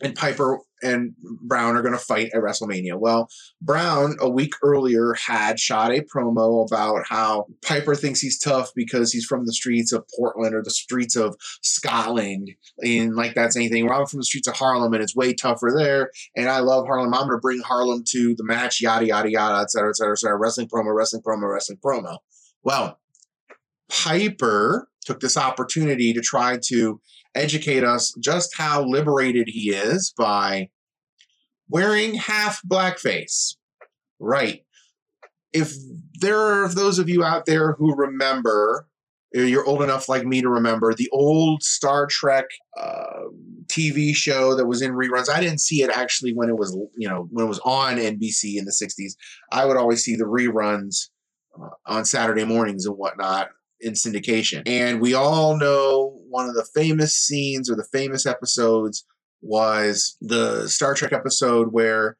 [0.00, 2.98] And Piper and Brown are going to fight at WrestleMania.
[2.98, 3.28] Well,
[3.60, 9.12] Brown, a week earlier, had shot a promo about how Piper thinks he's tough because
[9.12, 12.50] he's from the streets of Portland or the streets of Scotland.
[12.82, 13.86] And like that's anything.
[13.86, 16.10] Well, I'm from the streets of Harlem and it's way tougher there.
[16.34, 17.12] And I love Harlem.
[17.12, 20.12] I'm going to bring Harlem to the match, yada, yada, yada, et cetera, et cetera,
[20.12, 20.38] et cetera.
[20.38, 22.18] Wrestling promo, wrestling promo, wrestling promo.
[22.62, 22.98] Well,
[23.88, 27.00] Piper took this opportunity to try to
[27.34, 30.68] educate us just how liberated he is by
[31.68, 33.54] wearing half blackface.
[34.18, 34.62] Right.
[35.52, 35.72] If
[36.20, 38.88] there are those of you out there who remember,
[39.32, 42.46] you're old enough like me to remember the old Star Trek
[42.78, 43.24] uh,
[43.66, 45.28] TV show that was in reruns.
[45.28, 48.56] I didn't see it actually when it was, you know, when it was on NBC
[48.56, 49.12] in the 60s.
[49.52, 51.08] I would always see the reruns
[51.60, 53.48] uh, on Saturday mornings and whatnot
[53.80, 54.62] in syndication.
[54.66, 59.04] And we all know one of the famous scenes or the famous episodes
[59.42, 62.16] was the Star Trek episode where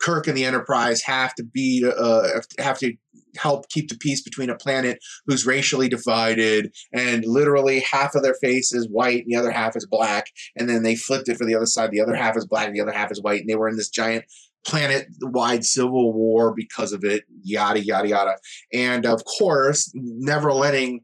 [0.00, 2.94] Kirk and the Enterprise have to be uh, have to
[3.36, 8.34] help keep the peace between a planet who's racially divided and literally half of their
[8.34, 11.44] face is white and the other half is black and then they flipped it for
[11.44, 13.48] the other side the other half is black and the other half is white and
[13.48, 14.24] they were in this giant
[14.66, 18.36] planet wide civil war because of it, yada, yada, yada.
[18.72, 21.00] And of course, never letting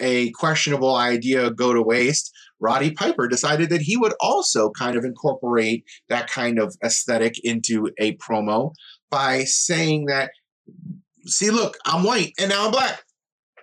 [0.00, 5.04] a questionable idea go to waste, Roddy Piper decided that he would also kind of
[5.04, 8.72] incorporate that kind of aesthetic into a promo
[9.10, 10.30] by saying that
[11.26, 13.02] see, look, I'm white and now I'm black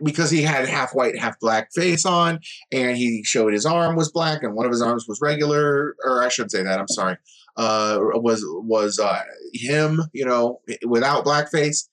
[0.03, 2.39] because he had half white, half black face on,
[2.71, 6.23] and he showed his arm was black, and one of his arms was regular, or
[6.23, 6.79] I should say that.
[6.79, 7.17] I'm sorry,
[7.61, 9.21] uh, was was uh,
[9.53, 11.87] him, you know, without blackface,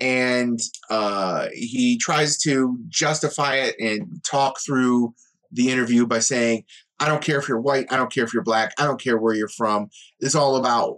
[0.00, 0.58] and
[0.90, 5.14] uh, he tries to justify it and talk through
[5.52, 6.64] the interview by saying,
[6.98, 9.16] "I don't care if you're white, I don't care if you're black, I don't care
[9.16, 9.90] where you're from.
[10.18, 10.96] It's all about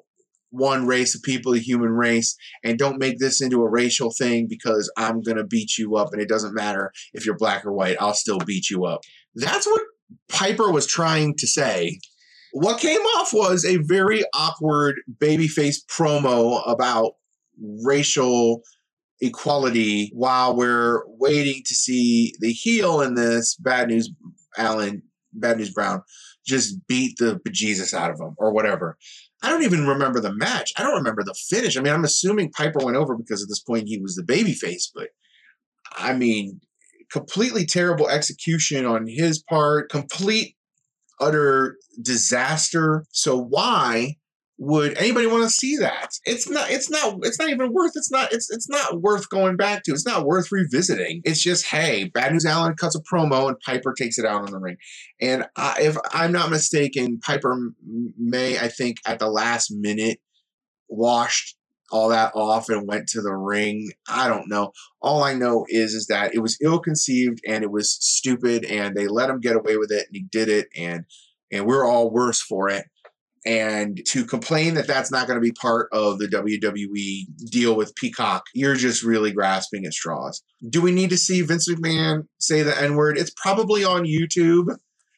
[0.49, 4.47] one race of people, the human race, and don't make this into a racial thing
[4.49, 7.97] because I'm to beat you up and it doesn't matter if you're black or white,
[8.01, 9.01] I'll still beat you up.
[9.35, 9.83] That's what
[10.29, 11.99] Piper was trying to say.
[12.57, 17.14] What came off was a very awkward babyface promo about
[17.85, 18.62] racial
[19.21, 24.09] equality while we're waiting to see the heel in this bad news
[24.57, 26.03] Allen, bad news Brown,
[26.47, 28.99] just beat the bejesus out of him or whatever.
[29.43, 30.73] I don't even remember the match.
[30.77, 31.77] I don't remember the finish.
[31.77, 34.85] I mean, I'm assuming Piper went over because at this point he was the babyface,
[34.95, 35.09] but
[35.97, 36.61] I mean,
[37.11, 40.55] completely terrible execution on his part, complete
[41.20, 43.05] utter disaster.
[43.11, 44.16] So why
[44.57, 46.11] would anybody want to see that?
[46.24, 49.57] It's not it's not it's not even worth it's not it's it's not worth going
[49.57, 49.92] back to.
[49.92, 51.22] It's not worth revisiting.
[51.24, 54.53] It's just hey bad news allen cuts a promo and piper takes it out on
[54.53, 54.77] the ring.
[55.20, 57.72] And I, if i'm not mistaken piper
[58.18, 60.18] may i think at the last minute
[60.88, 61.57] washed
[61.90, 65.94] all that off and went to the ring i don't know all i know is
[65.94, 69.57] is that it was ill conceived and it was stupid and they let him get
[69.57, 71.05] away with it and he did it and
[71.53, 72.87] and we're all worse for it
[73.47, 77.94] and to complain that that's not going to be part of the WWE deal with
[77.94, 80.42] Peacock, you're just really grasping at straws.
[80.66, 83.18] Do we need to see Vince McMahon say the N word?
[83.18, 84.75] It's probably on YouTube.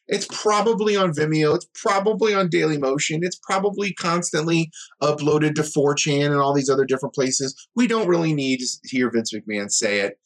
[0.07, 1.55] It's probably on Vimeo.
[1.55, 3.23] It's probably on Daily Motion.
[3.23, 7.67] It's probably constantly uploaded to 4chan and all these other different places.
[7.75, 10.19] We don't really need to hear Vince McMahon say it.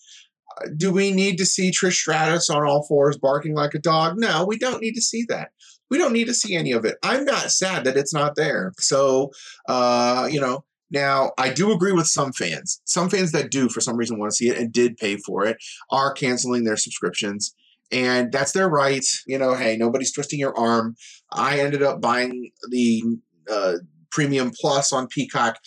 [0.75, 4.15] Do we need to see Trish Stratus on all fours barking like a dog?
[4.17, 5.51] No, we don't need to see that
[5.91, 6.97] we don't need to see any of it.
[7.03, 8.71] I'm not sad that it's not there.
[8.79, 9.31] So,
[9.67, 12.81] uh, you know, now I do agree with some fans.
[12.85, 15.45] Some fans that do, for some reason, want to see it and did pay for
[15.45, 15.57] it
[15.91, 17.53] are canceling their subscriptions.
[17.91, 19.05] And that's their right.
[19.27, 20.95] You know, hey, nobody's twisting your arm.
[21.31, 23.03] I ended up buying the
[23.51, 23.75] uh,
[24.11, 25.57] Premium Plus on Peacock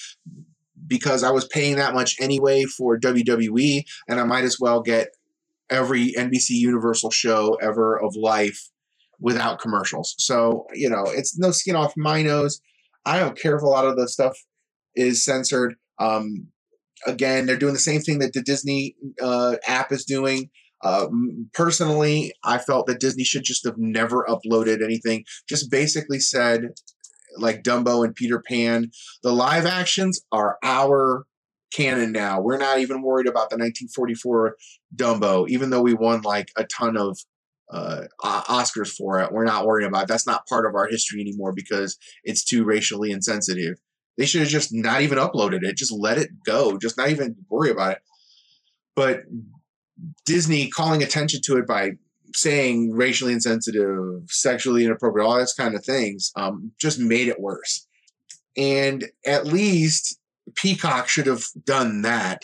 [0.87, 5.08] because I was paying that much anyway for WWE, and I might as well get
[5.70, 8.68] every NBC Universal show ever of life
[9.18, 10.14] without commercials.
[10.18, 12.60] So, you know, it's no skin off my nose.
[13.06, 14.37] I don't care if a lot of the stuff
[14.94, 15.74] is censored.
[15.98, 16.48] Um,
[17.06, 20.50] again, they're doing the same thing that the Disney uh, app is doing.
[20.85, 21.07] Uh,
[21.55, 25.25] personally, I felt that Disney should just have never uploaded anything.
[25.49, 26.68] Just basically said,
[27.38, 28.90] like Dumbo and Peter Pan,
[29.23, 31.25] the live actions are our
[31.73, 32.40] canon now.
[32.40, 34.57] We're not even worried about the 1944
[34.94, 37.18] Dumbo, even though we won like a ton of
[37.73, 39.33] uh, Oscars for it.
[39.33, 40.09] We're not worried about it.
[40.09, 43.79] that's not part of our history anymore because it's too racially insensitive.
[44.16, 45.77] They should have just not even uploaded it.
[45.77, 46.79] Just let it go.
[46.79, 47.99] Just not even worry about it.
[48.94, 49.23] But
[50.24, 51.92] Disney calling attention to it by
[52.35, 57.87] saying racially insensitive, sexually inappropriate, all those kind of things, um, just made it worse.
[58.57, 60.18] And at least
[60.57, 62.42] Peacock should have done that.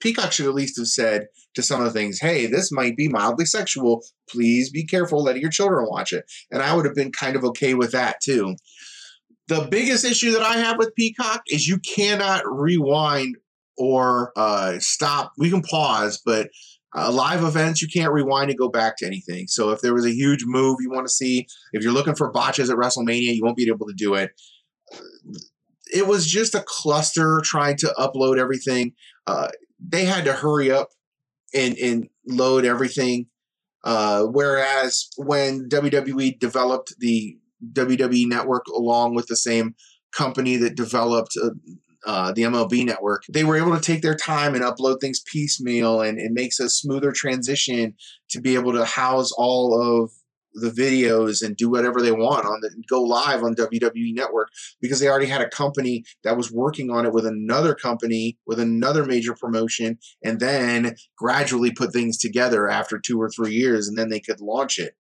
[0.00, 3.08] Peacock should at least have said, to some of the things, hey, this might be
[3.08, 4.04] mildly sexual.
[4.28, 6.24] Please be careful letting your children watch it.
[6.50, 8.56] And I would have been kind of okay with that too.
[9.48, 13.36] The biggest issue that I have with Peacock is you cannot rewind
[13.76, 15.32] or uh, stop.
[15.38, 16.48] We can pause, but
[16.96, 19.48] uh, live events, you can't rewind and go back to anything.
[19.48, 22.30] So if there was a huge move you want to see, if you're looking for
[22.30, 24.30] botches at WrestleMania, you won't be able to do it.
[25.92, 28.92] It was just a cluster trying to upload everything.
[29.26, 29.48] Uh,
[29.80, 30.88] they had to hurry up
[31.52, 33.26] and and load everything.
[33.82, 37.36] Uh, whereas when WWE developed the
[37.72, 39.74] WWE network along with the same
[40.12, 41.36] company that developed
[42.06, 46.00] uh, the MLB network, they were able to take their time and upload things piecemeal,
[46.00, 47.94] and it makes a smoother transition
[48.30, 50.10] to be able to house all of
[50.54, 54.48] the videos and do whatever they want on the go live on WWE Network
[54.80, 58.60] because they already had a company that was working on it with another company with
[58.60, 63.98] another major promotion and then gradually put things together after two or three years and
[63.98, 64.94] then they could launch it.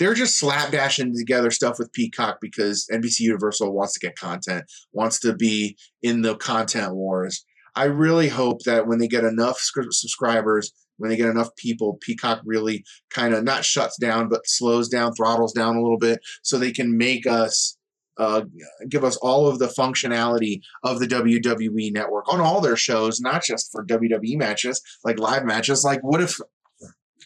[0.00, 5.20] They're just slapdashing together stuff with Peacock because NBC Universal wants to get content, wants
[5.20, 7.44] to be in the content wars.
[7.76, 12.42] I really hope that when they get enough subscribers when they get enough people, Peacock
[12.44, 16.58] really kind of not shuts down, but slows down, throttles down a little bit so
[16.58, 17.78] they can make us
[18.18, 18.42] uh,
[18.86, 23.42] give us all of the functionality of the WWE network on all their shows, not
[23.42, 25.84] just for WWE matches, like live matches.
[25.84, 26.38] Like, what if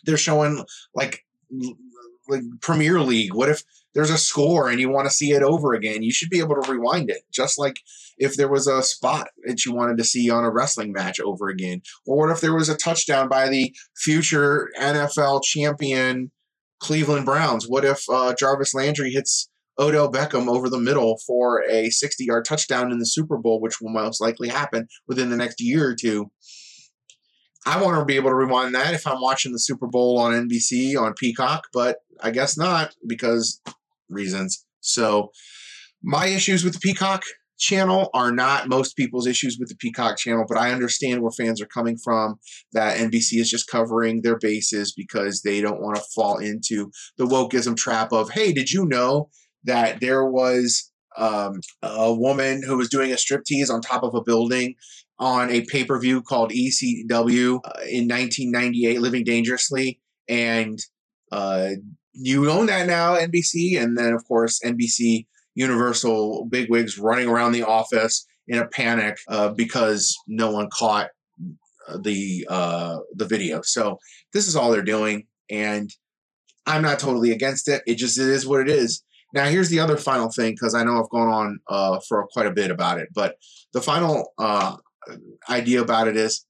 [0.05, 0.64] they're showing
[0.95, 1.25] like
[2.29, 3.35] like Premier League?
[3.35, 3.62] What if
[3.95, 6.03] there's a score and you want to see it over again?
[6.03, 7.77] You should be able to rewind it, just like
[8.18, 11.49] if there was a spot that you wanted to see on a wrestling match over
[11.49, 16.31] again, or what if there was a touchdown by the future NFL champion
[16.81, 17.68] Cleveland Browns?
[17.68, 19.49] What if uh, Jarvis Landry hits
[19.79, 23.81] Odell Beckham over the middle for a 60 yard touchdown in the Super Bowl, which
[23.81, 26.31] will most likely happen within the next year or two?
[27.67, 30.33] I want to be able to rewind that if I'm watching the Super Bowl on
[30.33, 33.61] NBC on Peacock, but I guess not because
[34.09, 34.65] reasons.
[34.81, 35.31] So,
[36.03, 37.25] my issues with the Peacock
[37.59, 41.62] channel are not most people's issues with the Peacock channel, but I understand where fans
[41.62, 42.39] are coming from
[42.73, 47.25] that NBC is just covering their bases because they don't want to fall into the
[47.25, 49.31] wokeism trap of, hey, did you know
[49.65, 54.23] that there was um, a woman who was doing a striptease on top of a
[54.23, 54.75] building
[55.19, 60.01] on a pay per view called ECW uh, in 1998, Living Dangerously.
[60.29, 60.79] And
[61.31, 61.71] uh,
[62.12, 63.81] you own that now, NBC.
[63.81, 69.51] And then, of course, NBC Universal bigwigs running around the office in a panic uh,
[69.51, 71.11] because no one caught
[71.89, 73.62] uh, the uh, the video.
[73.62, 73.99] So
[74.33, 75.91] this is all they're doing, and
[76.67, 77.83] I'm not totally against it.
[77.87, 79.05] It just it is what it is.
[79.33, 82.47] Now here's the other final thing because I know I've gone on uh, for quite
[82.47, 83.37] a bit about it, but
[83.73, 84.77] the final uh,
[85.49, 86.45] idea about it is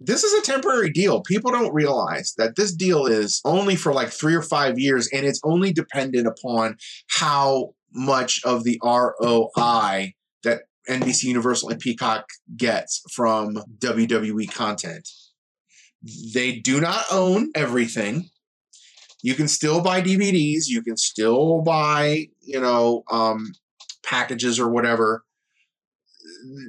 [0.00, 1.22] this is a temporary deal.
[1.22, 5.24] People don't realize that this deal is only for like three or five years, and
[5.24, 6.76] it's only dependent upon
[7.08, 12.26] how much of the ROI that NBC Universal and Peacock
[12.56, 15.08] gets from WWE content.
[16.34, 18.30] They do not own everything.
[19.22, 23.52] You can still buy DVDs, you can still buy, you know, um,
[24.04, 25.24] packages or whatever.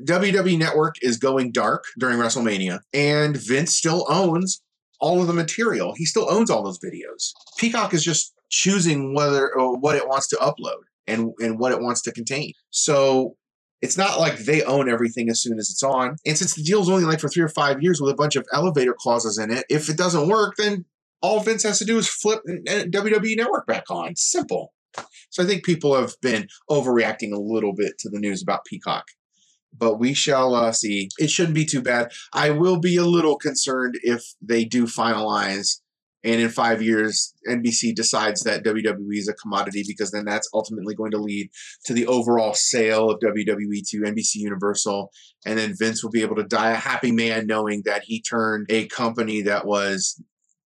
[0.05, 4.61] WWE Network is going dark during WrestleMania, and Vince still owns
[4.99, 5.93] all of the material.
[5.95, 7.31] He still owns all those videos.
[7.57, 11.81] Peacock is just choosing whether or what it wants to upload and and what it
[11.81, 12.53] wants to contain.
[12.69, 13.35] So
[13.81, 16.15] it's not like they own everything as soon as it's on.
[16.25, 18.45] And since the deal's only like for three or five years with a bunch of
[18.53, 20.85] elevator clauses in it, if it doesn't work, then
[21.21, 24.15] all Vince has to do is flip uh, WWE Network back on.
[24.15, 24.73] Simple.
[25.29, 29.05] So I think people have been overreacting a little bit to the news about Peacock.
[29.77, 31.09] But we shall uh, see.
[31.17, 32.11] It shouldn't be too bad.
[32.33, 35.81] I will be a little concerned if they do finalize
[36.25, 40.95] and in five years NBC decides that WWE is a commodity because then that's ultimately
[40.95, 41.49] going to lead
[41.85, 45.11] to the overall sale of WWE to NBC Universal
[45.45, 48.65] and then Vince will be able to die a happy man knowing that he turned
[48.69, 50.21] a company that was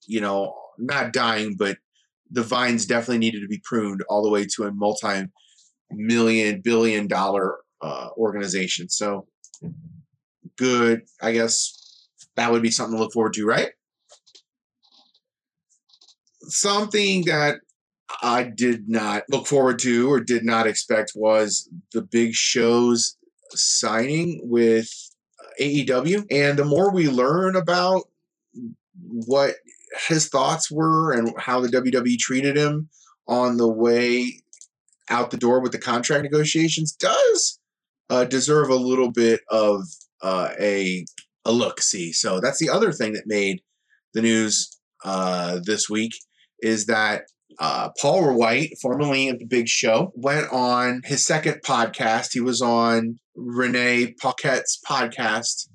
[0.08, 1.78] you know not dying but
[2.32, 5.26] the vines definitely needed to be pruned all the way to a multi
[5.92, 9.28] million billion dollar uh, organization so
[10.58, 13.72] good I guess that would be something to look forward to right
[16.42, 17.60] something that
[18.22, 23.18] I did not look forward to or did not expect was the big show's
[23.52, 24.90] signing with
[25.60, 26.26] AEW.
[26.32, 28.04] And the more we learn about
[29.02, 29.56] what
[30.08, 32.90] his thoughts were and how the WWE treated him
[33.28, 34.42] on the way
[35.10, 37.59] out the door with the contract negotiations does
[38.10, 39.82] uh, deserve a little bit of
[40.22, 41.06] uh, a
[41.46, 42.12] a look see.
[42.12, 43.62] So that's the other thing that made
[44.14, 46.12] the news uh, this week
[46.62, 47.24] is that
[47.60, 52.30] uh, Paul White, formerly of The Big Show, went on his second podcast.
[52.34, 55.68] He was on Renee Paquette's podcast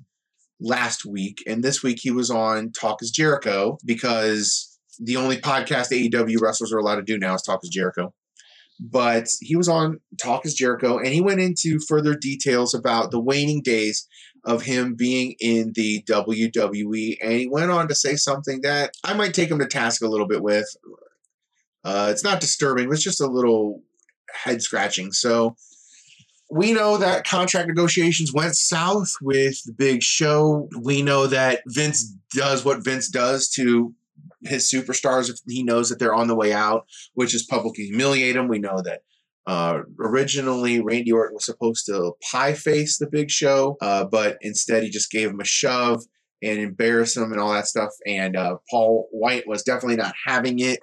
[0.59, 5.91] last week, and this week he was on Talk is Jericho because the only podcast
[5.91, 8.13] AEW wrestlers are allowed to do now is Talk is Jericho.
[8.79, 13.19] But he was on Talk is Jericho, and he went into further details about the
[13.19, 14.07] waning days
[14.43, 17.17] of him being in the WWE.
[17.21, 20.07] And he went on to say something that I might take him to task a
[20.07, 20.67] little bit with.
[21.83, 23.81] Uh, it's not disturbing, it's just a little
[24.31, 25.11] head scratching.
[25.11, 25.55] So
[26.49, 30.69] we know that contract negotiations went south with the big show.
[30.79, 32.03] We know that Vince
[32.33, 33.93] does what Vince does to
[34.45, 38.35] his superstars if he knows that they're on the way out, which is publicly humiliate
[38.35, 38.47] them.
[38.47, 39.01] We know that
[39.47, 44.83] uh, originally, Randy Orton was supposed to pie face the big show, uh, but instead
[44.83, 46.03] he just gave him a shove
[46.41, 47.91] and embarrass him and all that stuff.
[48.07, 50.79] And uh, Paul White was definitely not having it.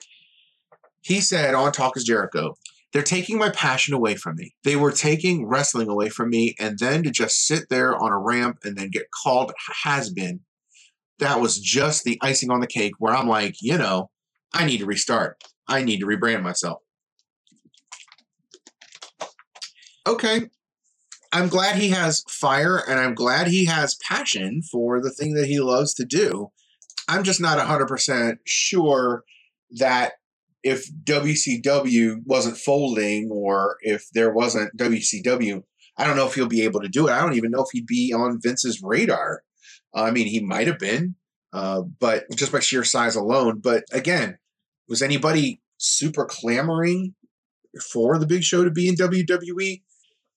[1.01, 2.55] He said on Talk is Jericho,
[2.93, 4.55] they're taking my passion away from me.
[4.65, 8.19] They were taking wrestling away from me, and then to just sit there on a
[8.19, 9.53] ramp and then get called
[9.83, 10.41] has been.
[11.23, 14.11] That was just the icing on the cake where I'm like, you know,
[14.53, 15.41] I need to restart.
[15.69, 16.81] I need to rebrand myself.
[20.05, 20.51] Okay.
[21.33, 25.47] I'm glad he has fire and I'm glad he has passion for the thing that
[25.47, 26.51] he loves to do.
[27.09, 29.23] I'm just not 100% sure
[29.79, 30.15] that
[30.65, 35.63] if WCW wasn't folding or if there wasn't WCW,
[35.97, 37.13] I don't know if he'll be able to do it.
[37.13, 39.43] I don't even know if he'd be on Vince's radar.
[39.95, 41.17] I mean, he might have been,
[41.53, 43.61] uh, but just by sheer size alone.
[43.61, 44.39] But again,
[44.89, 47.15] was anybody super clamoring
[47.93, 49.83] for the big show to be in WWE?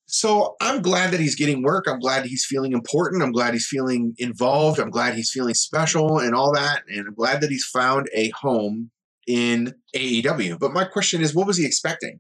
[0.08, 1.86] So I'm glad that he's getting work.
[1.88, 3.24] I'm glad he's feeling important.
[3.24, 4.80] I'm glad he's feeling involved.
[4.80, 6.84] I'm glad he's feeling special and all that.
[6.88, 8.92] And I'm glad that he's found a home
[9.28, 10.60] in AEW.
[10.60, 12.20] But my question is, what was he expecting?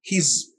[0.00, 0.52] He's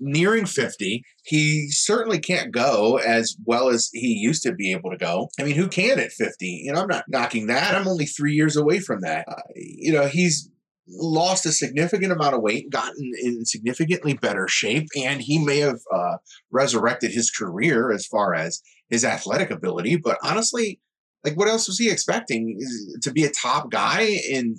[0.00, 1.04] nearing 50.
[1.24, 5.28] He certainly can't go as well as he used to be able to go.
[5.38, 6.46] I mean, who can at 50?
[6.46, 7.74] You know, I'm not knocking that.
[7.74, 9.26] I'm only three years away from that.
[9.28, 10.50] Uh, you know, he's
[10.88, 15.80] lost a significant amount of weight, gotten in significantly better shape, and he may have
[15.94, 16.16] uh,
[16.50, 19.96] resurrected his career as far as his athletic ability.
[19.96, 20.80] But honestly,
[21.24, 22.58] like, what else was he expecting?
[23.02, 24.56] To be a top guy in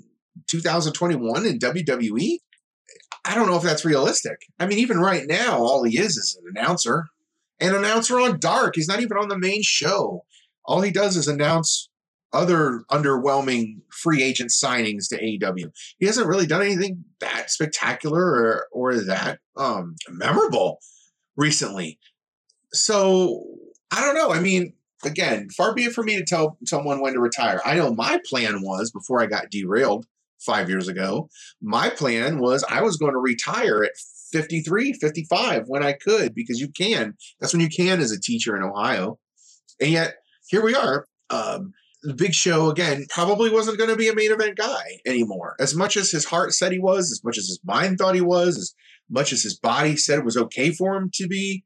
[0.48, 2.38] 2021 in WWE?
[3.24, 4.48] I don't know if that's realistic.
[4.60, 7.06] I mean, even right now, all he is is an announcer.
[7.60, 8.76] An announcer on Dark.
[8.76, 10.26] He's not even on the main show.
[10.66, 11.90] All he does is announce
[12.34, 15.72] other underwhelming free agent signings to AEW.
[16.00, 20.80] He hasn't really done anything that spectacular or, or that um, memorable
[21.36, 22.00] recently.
[22.74, 23.44] So
[23.92, 24.32] I don't know.
[24.32, 27.60] I mean, again, far be it for me to tell someone when to retire.
[27.66, 30.06] I know my plan was before I got derailed
[30.46, 31.30] five years ago.
[31.62, 33.92] My plan was I was going to retire at
[34.32, 37.16] 53, 55 when I could, because you can.
[37.40, 39.20] That's when you can as a teacher in Ohio.
[39.80, 40.16] And yet,
[40.48, 41.06] here we are.
[41.30, 41.74] Um,
[42.04, 45.56] the big show again probably wasn't going to be a main event guy anymore.
[45.60, 48.22] As much as his heart said he was, as much as his mind thought he
[48.22, 48.74] was, as
[49.10, 51.64] much as his body said it was okay for him to be,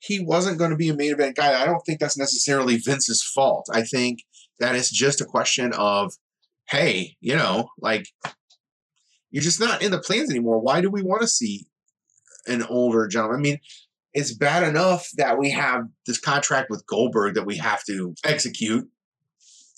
[0.00, 1.60] he wasn't going to be a main event guy.
[1.60, 3.66] I don't think that's necessarily Vince's fault.
[3.72, 4.20] I think
[4.58, 6.12] that it's just a question of
[6.72, 8.06] hey, you know, like
[9.30, 10.58] you're just not in the plans anymore.
[10.58, 11.66] Why do we want to see
[12.46, 13.38] an older gentleman?
[13.38, 13.58] I mean,
[14.14, 18.88] it's bad enough that we have this contract with Goldberg that we have to execute.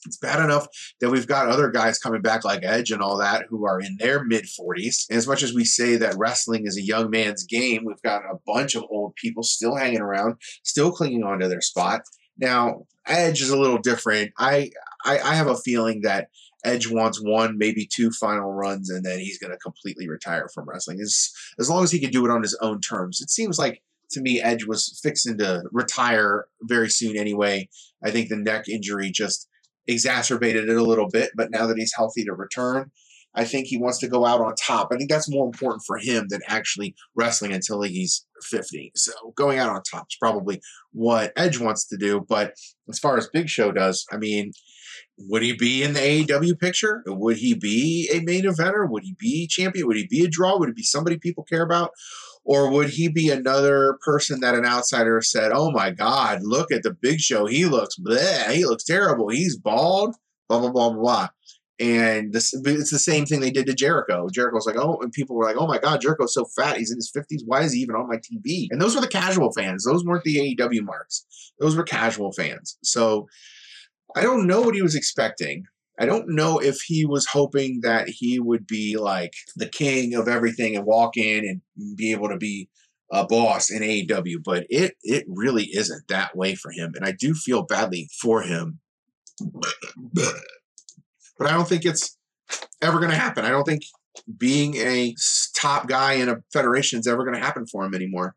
[0.06, 0.68] It's bad enough
[1.00, 3.96] that we've got other guys coming back like Edge and all that who are in
[3.98, 5.08] their mid 40s.
[5.08, 8.22] And as much as we say that wrestling is a young man's game, we've got
[8.22, 12.02] a bunch of old people still hanging around, still clinging onto their spot.
[12.38, 14.32] Now, Edge is a little different.
[14.38, 14.70] I
[15.04, 16.28] I, I have a feeling that
[16.64, 20.68] Edge wants one, maybe two final runs, and then he's going to completely retire from
[20.68, 21.00] wrestling.
[21.00, 23.20] As, as long as he can do it on his own terms.
[23.20, 27.68] It seems like to me, Edge was fixing to retire very soon anyway.
[28.02, 29.48] I think the neck injury just
[29.86, 32.90] exacerbated it a little bit, but now that he's healthy to return,
[33.34, 34.88] I think he wants to go out on top.
[34.92, 38.92] I think that's more important for him than actually wrestling until he's 50.
[38.94, 40.60] So going out on top is probably
[40.92, 42.24] what Edge wants to do.
[42.28, 42.54] But
[42.88, 44.52] as far as Big Show does, I mean,
[45.18, 47.02] would he be in the AEW picture?
[47.06, 48.88] Would he be a main eventer?
[48.88, 49.86] Would he be champion?
[49.86, 50.58] Would he be a draw?
[50.58, 51.90] Would he be somebody people care about?
[52.44, 56.82] Or would he be another person that an outsider said, "Oh my God, look at
[56.82, 57.46] the Big Show.
[57.46, 58.50] He looks bleh.
[58.50, 59.28] He looks terrible.
[59.28, 60.16] He's bald."
[60.48, 61.28] Blah blah blah blah.
[61.80, 64.28] And this, it's the same thing they did to Jericho.
[64.32, 66.76] Jericho's like, oh, and people were like, oh my God, Jericho's so fat.
[66.76, 67.40] He's in his 50s.
[67.46, 68.68] Why is he even on my TV?
[68.70, 69.84] And those were the casual fans.
[69.84, 71.26] Those weren't the AEW marks.
[71.58, 72.78] Those were casual fans.
[72.84, 73.26] So
[74.14, 75.64] I don't know what he was expecting.
[75.98, 80.26] I don't know if he was hoping that he would be like the king of
[80.28, 82.68] everything and walk in and be able to be
[83.12, 87.12] a boss in AEW, but it it really isn't that way for him, and I
[87.12, 88.80] do feel badly for him.
[90.12, 90.34] But
[91.40, 92.16] I don't think it's
[92.82, 93.44] ever going to happen.
[93.44, 93.82] I don't think
[94.38, 95.14] being a
[95.56, 98.34] top guy in a federation is ever going to happen for him anymore.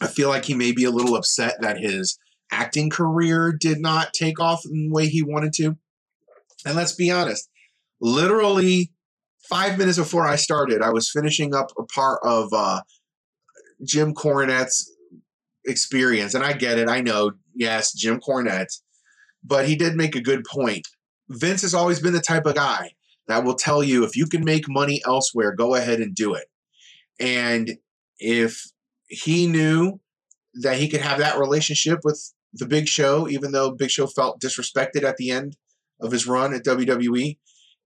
[0.00, 2.18] I feel like he may be a little upset that his
[2.50, 5.76] acting career did not take off in the way he wanted to.
[6.66, 7.48] And let's be honest,
[8.00, 8.92] literally
[9.48, 12.82] five minutes before I started, I was finishing up a part of uh,
[13.84, 14.90] Jim Cornette's
[15.64, 16.34] experience.
[16.34, 16.88] And I get it.
[16.88, 18.80] I know, yes, Jim Cornette,
[19.44, 20.86] but he did make a good point.
[21.28, 22.92] Vince has always been the type of guy
[23.28, 26.46] that will tell you if you can make money elsewhere, go ahead and do it.
[27.20, 27.76] And
[28.18, 28.64] if
[29.08, 30.00] he knew
[30.62, 34.40] that he could have that relationship with the Big Show, even though Big Show felt
[34.40, 35.56] disrespected at the end
[36.00, 37.38] of his run at WWE.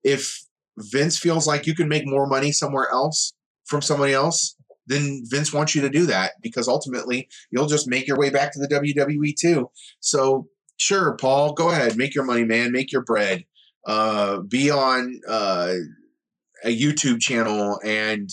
[0.03, 0.45] If
[0.77, 3.33] Vince feels like you can make more money somewhere else
[3.65, 4.55] from somebody else,
[4.87, 8.51] then Vince wants you to do that because ultimately you'll just make your way back
[8.53, 9.69] to the WWE too.
[9.99, 10.47] So
[10.77, 13.45] sure, Paul, go ahead, make your money, man, make your bread.
[13.85, 15.73] Uh, be on uh,
[16.63, 18.29] a YouTube channel and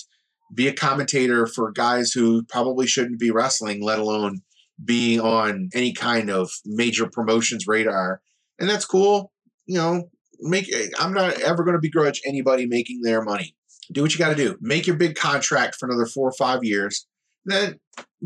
[0.55, 4.43] be a commentator for guys who probably shouldn't be wrestling, let alone
[4.85, 8.21] be on any kind of major promotions radar.
[8.59, 9.33] And that's cool.
[9.67, 10.05] You know,
[10.41, 13.55] make I'm not ever going to begrudge anybody making their money.
[13.93, 14.57] Do what you got to do.
[14.61, 17.07] Make your big contract for another four or five years.
[17.45, 17.81] Then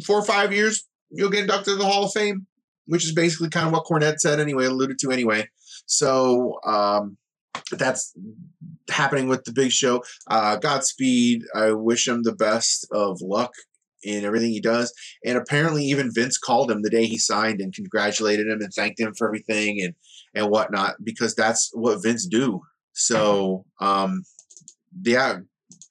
[0.05, 2.47] four or five years, you'll get inducted to the Hall of Fame,
[2.87, 5.49] which is basically kind of what Cornette said anyway, alluded to anyway.
[5.87, 7.17] So um,
[7.71, 8.13] that's
[8.91, 10.03] happening with the big show.
[10.29, 11.43] Uh, Godspeed.
[11.55, 13.53] I wish him the best of luck
[14.05, 14.93] in everything he does.
[15.25, 19.01] And apparently, even Vince called him the day he signed and congratulated him and thanked
[19.01, 19.95] him for everything and
[20.35, 22.61] and whatnot because that's what Vince do.
[22.93, 24.23] So, um,
[25.03, 25.39] yeah,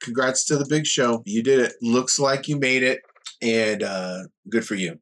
[0.01, 1.21] congrats to the big show.
[1.25, 1.73] You did it.
[1.81, 3.01] Looks like you made it,
[3.41, 4.99] and uh, good for you.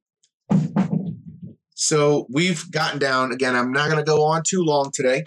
[1.73, 3.55] So we've gotten down again.
[3.55, 5.23] I'm not going to go on too long today,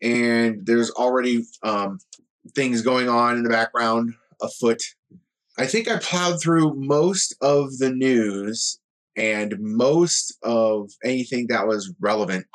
[0.00, 1.98] and there's already um,
[2.54, 4.80] things going on in the background afoot.
[5.58, 8.78] I think I plowed through most of the news
[9.16, 12.46] and most of anything that was relevant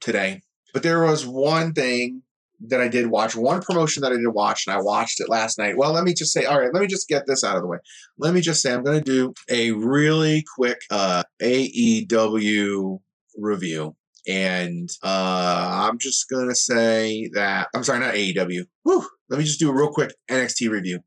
[0.00, 0.42] today.
[0.74, 2.22] But there was one thing
[2.68, 5.58] that I did watch, one promotion that I did watch, and I watched it last
[5.58, 5.76] night.
[5.76, 7.68] Well, let me just say, all right, let me just get this out of the
[7.68, 7.78] way.
[8.18, 13.00] Let me just say, I'm going to do a really quick uh, AEW
[13.36, 13.96] review.
[14.28, 18.66] And uh, I'm just going to say that, I'm sorry, not AEW.
[18.84, 21.00] Whew, let me just do a real quick NXT review.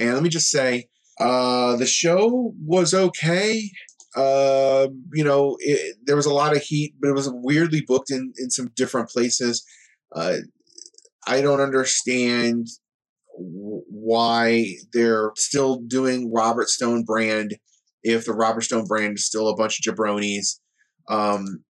[0.00, 0.88] And let me just say,
[1.20, 3.70] uh, the show was okay.
[4.16, 8.10] Uh, you know, it, there was a lot of heat, but it was weirdly booked
[8.10, 9.64] in, in some different places.
[10.16, 10.38] Uh,
[11.26, 12.66] I don't understand
[13.36, 17.56] why they're still doing Robert Stone brand
[18.02, 20.58] if the Robert Stone brand is still a bunch of jabronis.
[21.08, 21.64] Um,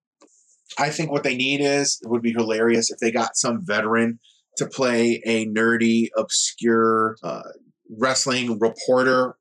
[0.79, 4.18] I think what they need is it would be hilarious if they got some veteran
[4.57, 7.43] to play a nerdy, obscure uh,
[7.91, 9.37] wrestling reporter,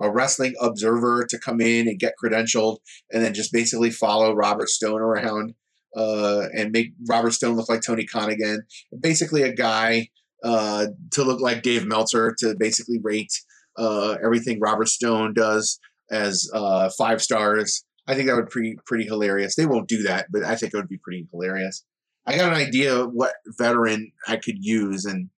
[0.00, 2.78] a wrestling observer to come in and get credentialed,
[3.12, 5.54] and then just basically follow Robert Stone around
[5.96, 8.62] uh, and make Robert Stone look like Tony Khan again.
[9.00, 10.08] Basically, a guy
[10.42, 13.32] uh, to look like Dave Meltzer to basically rate
[13.76, 15.78] uh, everything Robert Stone does
[16.10, 17.84] as uh, five stars.
[18.06, 19.56] I think that would be pretty pretty hilarious.
[19.56, 21.84] They won't do that, but I think it would be pretty hilarious.
[22.26, 25.30] I got an idea what veteran I could use, and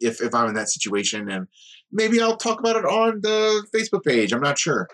[0.00, 1.48] if if I'm in that situation, and
[1.94, 4.32] maybe I'll talk about it on the Facebook page.
[4.32, 4.88] I'm not sure,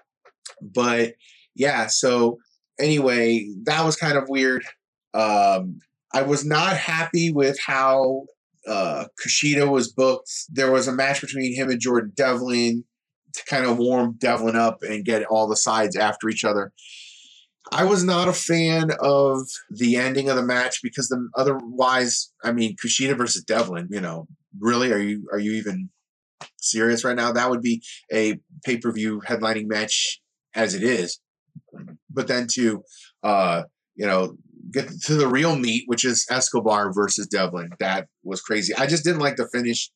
[0.61, 1.15] but
[1.57, 1.87] yeah.
[1.87, 2.39] So
[2.79, 4.63] anyway, that was kind of weird.
[5.15, 5.81] Um,
[6.13, 8.27] I was not happy with how
[8.67, 10.31] uh, Kushida was booked.
[10.49, 12.85] There was a match between him and Jordan Devlin
[13.35, 16.73] to kind of warm Devlin up and get all the sides after each other.
[17.73, 22.53] I was not a fan of the ending of the match because the otherwise, I
[22.53, 23.89] mean, Kushida versus Devlin.
[23.91, 24.27] You know,
[24.59, 25.89] really, are you are you even
[26.59, 27.33] serious right now?
[27.33, 27.83] That would be
[28.13, 30.21] a pay per view headlining match
[30.55, 31.21] as it is.
[32.09, 32.83] But then to,
[33.23, 33.63] uh,
[33.95, 34.37] you know,
[34.73, 37.71] get to the real meat, which is Escobar versus Devlin.
[37.81, 38.75] That was crazy.
[38.75, 39.91] I just didn't like the finish.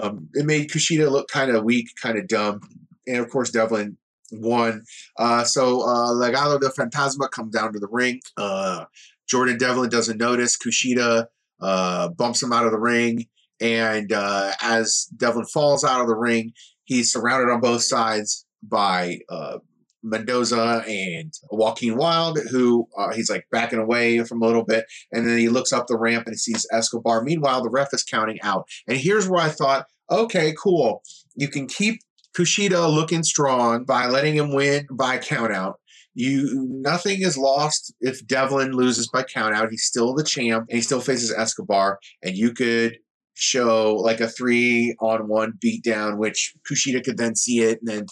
[0.00, 2.60] Um, it made Kushida look kind of weak, kind of dumb,
[3.06, 3.96] and of course Devlin
[4.32, 4.82] won.
[5.18, 8.20] Uh, so uh, Legado del Fantasma comes down to the ring.
[8.36, 8.84] Uh,
[9.28, 10.56] Jordan Devlin doesn't notice.
[10.56, 11.26] Kushida
[11.60, 13.26] uh, bumps him out of the ring,
[13.60, 16.52] and uh, as Devlin falls out of the ring,
[16.84, 19.58] he's surrounded on both sides by uh,
[20.02, 25.26] Mendoza and Joaquin Wilde, who uh, he's like backing away from a little bit, and
[25.26, 27.22] then he looks up the ramp and he sees Escobar.
[27.22, 31.02] Meanwhile, the ref is counting out, and here's where I thought, okay, cool,
[31.34, 32.00] you can keep
[32.36, 35.80] Kushida looking strong by letting him win by count out.
[36.14, 39.70] You nothing is lost if Devlin loses by count out.
[39.70, 42.98] He's still the champ and he still faces Escobar, and you could
[43.36, 48.06] show like a three on one beatdown, which Kushida could then see it and then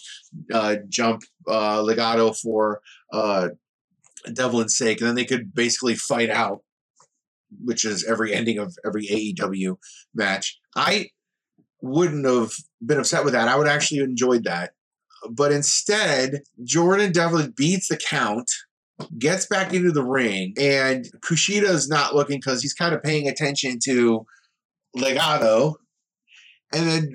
[0.53, 2.81] uh, jump uh, Legado for
[3.13, 3.49] uh,
[4.33, 5.01] Devlin's sake.
[5.01, 6.61] And then they could basically fight out,
[7.65, 9.77] which is every ending of every AEW
[10.15, 10.59] match.
[10.77, 11.09] I
[11.81, 12.53] wouldn't have
[12.85, 13.49] been upset with that.
[13.49, 14.73] I would actually enjoyed that.
[15.31, 18.51] But instead, Jordan Devlin beats the count
[19.19, 23.27] gets back into the ring, and Kushida is not looking because he's kind of paying
[23.27, 24.27] attention to
[24.97, 25.75] Legado,
[26.73, 27.11] and then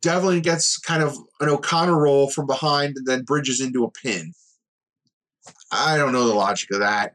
[0.00, 4.32] Devlin gets kind of an O'Connor roll from behind and then bridges into a pin.
[5.70, 7.14] I don't know the logic of that.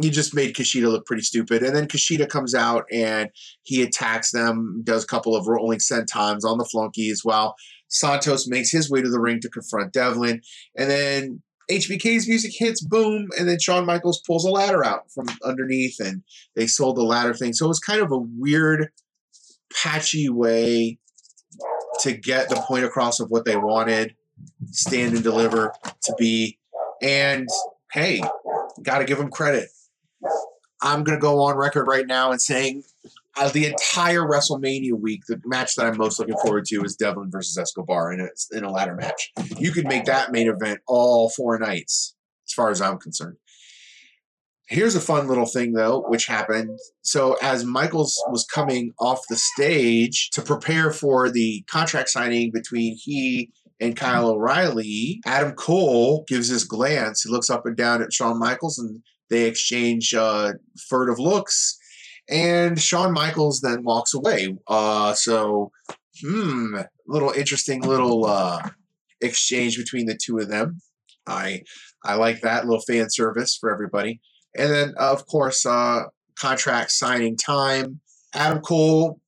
[0.00, 1.62] He just made Kushida look pretty stupid.
[1.62, 3.30] And then Kushida comes out and
[3.64, 7.56] he attacks them, does a couple of rolling sentons on the flunkies while
[7.88, 10.40] Santos makes his way to the ring to confront Devlin.
[10.76, 15.26] And then HBK's music hits, boom, and then Shawn Michaels pulls a ladder out from
[15.44, 16.22] underneath and
[16.54, 17.52] they sold the ladder thing.
[17.52, 18.88] So it was kind of a weird
[19.72, 20.98] patchy way
[22.00, 24.14] to get the point across of what they wanted,
[24.70, 26.58] stand and deliver to be.
[27.02, 27.48] And
[27.92, 28.22] hey,
[28.82, 29.68] got to give them credit.
[30.80, 32.84] I'm going to go on record right now and saying
[33.36, 37.30] uh, the entire WrestleMania week, the match that I'm most looking forward to is Devlin
[37.30, 39.32] versus Escobar in a, in a ladder match.
[39.58, 42.14] You could make that main event all four nights,
[42.46, 43.36] as far as I'm concerned.
[44.68, 46.78] Here's a fun little thing, though, which happened.
[47.00, 52.96] So, as Michaels was coming off the stage to prepare for the contract signing between
[52.96, 53.50] he
[53.80, 57.22] and Kyle O'Reilly, Adam Cole gives this glance.
[57.22, 60.52] He looks up and down at Shawn Michaels and they exchange uh,
[60.88, 61.78] furtive looks.
[62.28, 64.54] And Shawn Michaels then walks away.
[64.66, 65.70] Uh, so,
[66.20, 68.68] hmm, little interesting little uh,
[69.22, 70.80] exchange between the two of them.
[71.26, 71.62] I
[72.04, 74.20] I like that little fan service for everybody.
[74.56, 76.04] And then, of course, uh,
[76.38, 78.00] contract signing time.
[78.34, 79.20] Adam Cole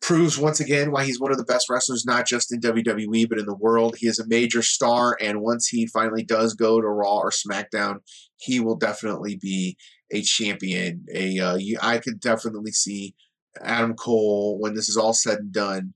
[0.00, 3.38] proves once again why he's one of the best wrestlers, not just in WWE, but
[3.38, 3.96] in the world.
[3.98, 7.96] He is a major star, and once he finally does go to Raw or SmackDown,
[8.36, 9.76] he will definitely be
[10.12, 11.04] a champion.
[11.12, 13.14] A uh, I could definitely see
[13.60, 15.94] Adam Cole when this is all said and done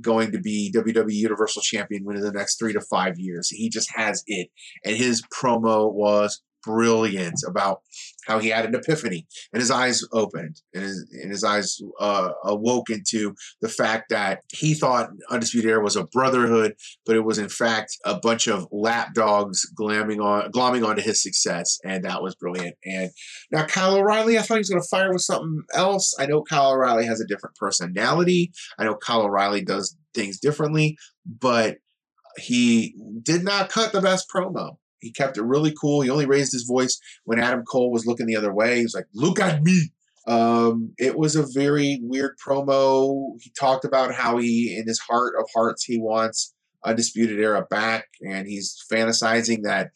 [0.00, 3.48] going to be WWE Universal Champion within the next three to five years.
[3.48, 4.48] He just has it,
[4.84, 7.80] and his promo was brilliant about
[8.26, 12.30] how he had an epiphany and his eyes opened and his, and his eyes uh,
[12.44, 17.38] awoke into the fact that he thought Undisputed Era was a brotherhood, but it was
[17.38, 22.34] in fact a bunch of lapdogs glamming on glomming onto his success, and that was
[22.34, 22.76] brilliant.
[22.84, 23.10] And
[23.50, 26.14] now Kyle O'Reilly, I thought he was going to fire with something else.
[26.18, 28.52] I know Kyle O'Reilly has a different personality.
[28.78, 30.96] I know Kyle O'Reilly does things differently,
[31.26, 31.78] but
[32.38, 34.76] he did not cut the best promo.
[35.04, 36.00] He kept it really cool.
[36.00, 38.78] He only raised his voice when Adam Cole was looking the other way.
[38.78, 39.92] He was like, "Look at me."
[40.26, 43.34] Um, it was a very weird promo.
[43.40, 48.06] He talked about how he, in his heart of hearts, he wants Undisputed Era back,
[48.26, 49.90] and he's fantasizing that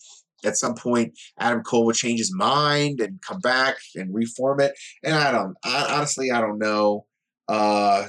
[0.45, 4.73] at some point Adam Cole would change his mind and come back and reform it.
[5.03, 7.07] And I don't, I, honestly, I don't know.
[7.49, 8.09] Uh,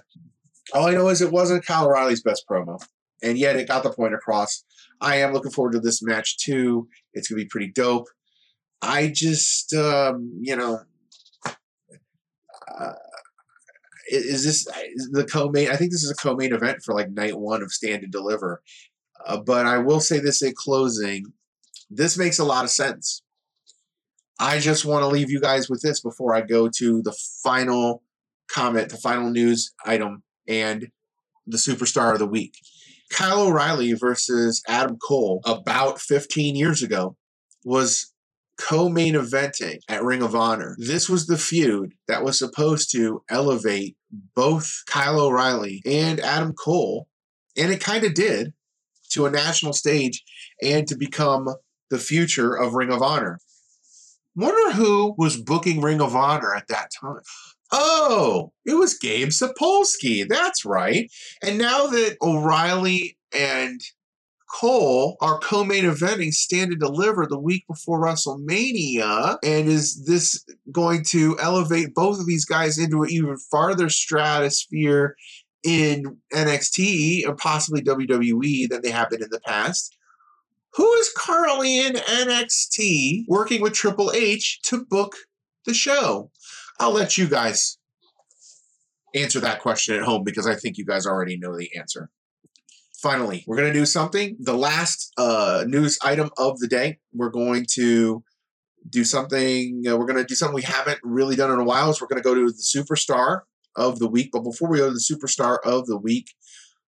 [0.74, 2.80] all I know is it wasn't Kyle O'Reilly's best promo,
[3.24, 4.64] and yet it got the point across.
[5.02, 6.88] I am looking forward to this match too.
[7.14, 8.08] It's gonna be pretty dope.
[8.82, 10.80] I just, um, you know,
[11.46, 12.94] uh,
[14.12, 15.70] is this is the co-main?
[15.70, 18.62] I think this is a co-main event for like night one of Stand and Deliver.
[19.26, 21.26] Uh, but I will say this in closing:
[21.90, 23.22] this makes a lot of sense.
[24.40, 28.04] I just want to leave you guys with this before I go to the final
[28.50, 30.90] comment, the final news item, and
[31.46, 32.54] the superstar of the week.
[33.12, 37.16] Kyle O'Reilly versus Adam Cole about 15 years ago
[37.64, 38.14] was
[38.60, 40.76] co-main eventing at Ring of Honor.
[40.78, 43.96] This was the feud that was supposed to elevate
[44.36, 47.08] both Kyle O'Reilly and Adam Cole,
[47.58, 48.54] and it kind of did,
[49.12, 50.24] to a national stage
[50.62, 51.48] and to become
[51.90, 53.40] the future of Ring of Honor.
[54.36, 57.22] Wonder who was booking Ring of Honor at that time.
[57.72, 60.28] Oh, it was Gabe Sapolsky.
[60.28, 61.12] That's right.
[61.44, 63.80] And now that O'Reilly and
[64.50, 71.04] Cole are co-main eventing Stand and Deliver the week before WrestleMania, and is this going
[71.10, 75.16] to elevate both of these guys into an even farther stratosphere
[75.64, 79.96] in NXT and possibly WWE than they have been in the past?
[80.74, 85.16] Who is currently in NXT working with Triple H to book
[85.66, 86.32] the show?
[86.80, 87.78] I'll let you guys
[89.16, 92.10] answer that question at home because I think you guys already know the answer.
[93.02, 94.38] Finally, we're going to do something.
[94.40, 98.24] The last uh, news item of the day, we're going to
[98.90, 99.84] do something.
[99.88, 101.90] Uh, we're going to do something we haven't really done in a while.
[101.90, 103.42] Is we're going to go to the superstar
[103.76, 104.30] of the week.
[104.32, 106.28] But before we go to the superstar of the week,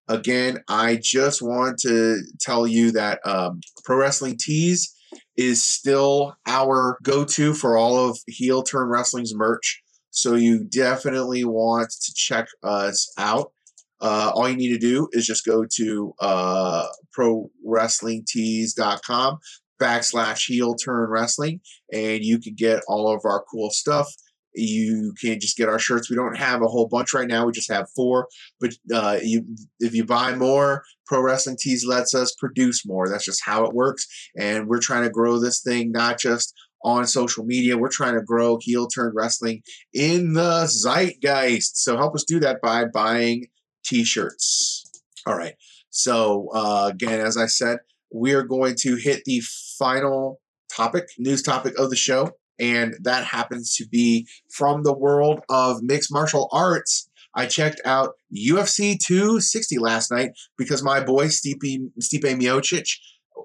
[0.07, 4.95] again, I just want to tell you that um, Pro Wrestling Tees
[5.39, 9.81] is still our go to for all of Heel Turn Wrestling's merch.
[10.09, 13.53] So you definitely want to check us out.
[14.01, 16.87] Uh, all you need to do is just go to uh,
[17.17, 19.37] prowrestlingtees.com
[19.81, 21.61] backslash heel turn wrestling
[21.93, 24.13] and you can get all of our cool stuff
[24.53, 26.09] you can't just get our shirts.
[26.09, 27.45] We don't have a whole bunch right now.
[27.45, 28.27] We just have four.
[28.59, 29.45] But uh, you,
[29.79, 33.07] if you buy more, Pro Wrestling Tees lets us produce more.
[33.07, 34.07] That's just how it works.
[34.37, 37.77] And we're trying to grow this thing not just on social media.
[37.77, 41.77] We're trying to grow heel turn wrestling in the zeitgeist.
[41.77, 43.47] So help us do that by buying
[43.85, 44.89] t-shirts.
[45.25, 45.55] All right.
[45.89, 47.79] So uh, again, as I said,
[48.13, 49.41] we are going to hit the
[49.77, 50.39] final
[50.71, 55.81] topic, news topic of the show and that happens to be from the world of
[55.81, 57.09] mixed martial arts.
[57.35, 62.89] I checked out UFC 260 last night because my boy Stipe, Stipe Miocic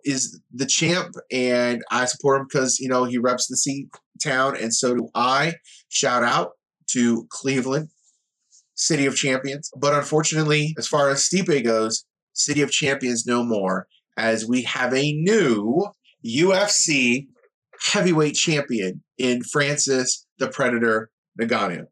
[0.05, 3.89] is the champ, and I support him because you know he reps the C
[4.23, 5.55] town, and so do I.
[5.89, 6.53] Shout out
[6.89, 7.89] to Cleveland,
[8.75, 9.71] City of Champions.
[9.77, 13.87] But unfortunately, as far as Stipe goes, City of Champions no more,
[14.17, 15.87] as we have a new
[16.25, 17.29] UFC
[17.81, 21.11] heavyweight champion in Francis the Predator
[21.41, 21.87] Nagano.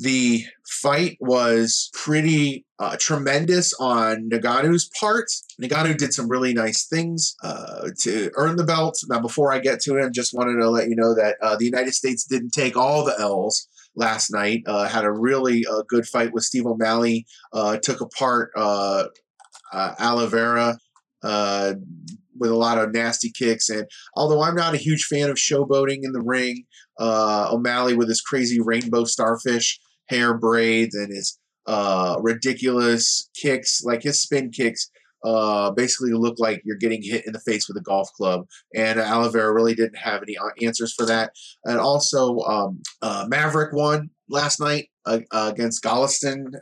[0.00, 5.26] The fight was pretty uh, tremendous on Nagano's part.
[5.62, 8.98] Nagano did some really nice things uh, to earn the belt.
[9.08, 11.64] Now, before I get to I just wanted to let you know that uh, the
[11.64, 14.62] United States didn't take all the L's last night.
[14.66, 17.24] Uh, had a really uh, good fight with Steve O'Malley.
[17.52, 19.04] Uh, took apart uh,
[19.72, 20.76] uh, Oliveira
[21.22, 21.74] uh,
[22.38, 23.68] with a lot of nasty kicks.
[23.68, 26.64] And although I'm not a huge fan of showboating in the ring,
[26.98, 29.78] uh, O'Malley with his crazy rainbow starfish
[30.08, 34.90] hair braids and his uh, ridiculous kicks, like his spin kicks,
[35.24, 38.46] uh, basically look like you're getting hit in the face with a golf club.
[38.74, 41.32] And Oliveira really didn't have any uh, answers for that.
[41.64, 46.52] And also, um, uh, Maverick won last night uh, against Gulliston.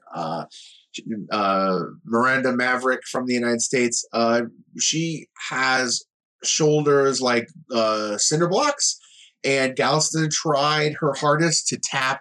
[1.31, 4.07] Uh, Miranda Maverick from the United States.
[4.13, 4.43] Uh,
[4.79, 6.05] she has
[6.45, 8.99] shoulders like uh, cinder blocks,
[9.45, 12.21] and Gulliston tried her hardest to tap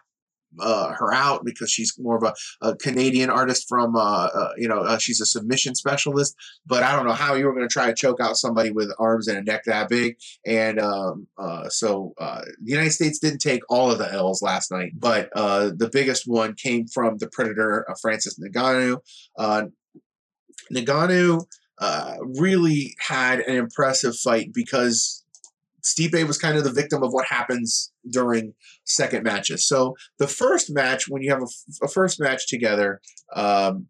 [0.60, 4.68] uh, her out because she's more of a, a Canadian artist from, uh, uh, you
[4.68, 6.36] know, uh, she's a submission specialist.
[6.66, 8.92] But I don't know how you were going to try to choke out somebody with
[9.00, 10.18] arms and a neck that big.
[10.46, 14.72] And um, uh, so uh, the United States didn't take all of the L's last
[14.72, 18.98] night, but the biggest one came from the Predator, Francis Ngannou.
[20.74, 21.46] Ngannou
[22.40, 25.21] really had an impressive fight because
[25.84, 28.54] Stipe was kind of the victim of what happens during
[28.86, 29.68] second matches.
[29.68, 33.02] So the first match, when you have a, a first match together,
[33.36, 33.88] um,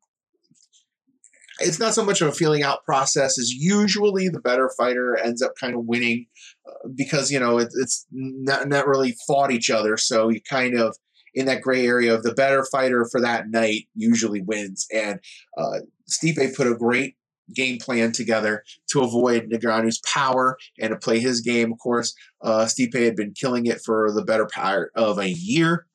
[1.61, 5.41] it's not so much of a feeling out process as usually the better fighter ends
[5.41, 6.25] up kind of winning
[6.67, 10.75] uh, because you know it, it's not, not really fought each other so you kind
[10.75, 10.95] of
[11.33, 15.19] in that gray area of the better fighter for that night usually wins and
[15.57, 15.79] uh,
[16.09, 17.15] Stipe put a great
[17.53, 21.71] game plan together to avoid Ngannou's power and to play his game.
[21.71, 25.85] Of course, uh, Stipe had been killing it for the better part of a year.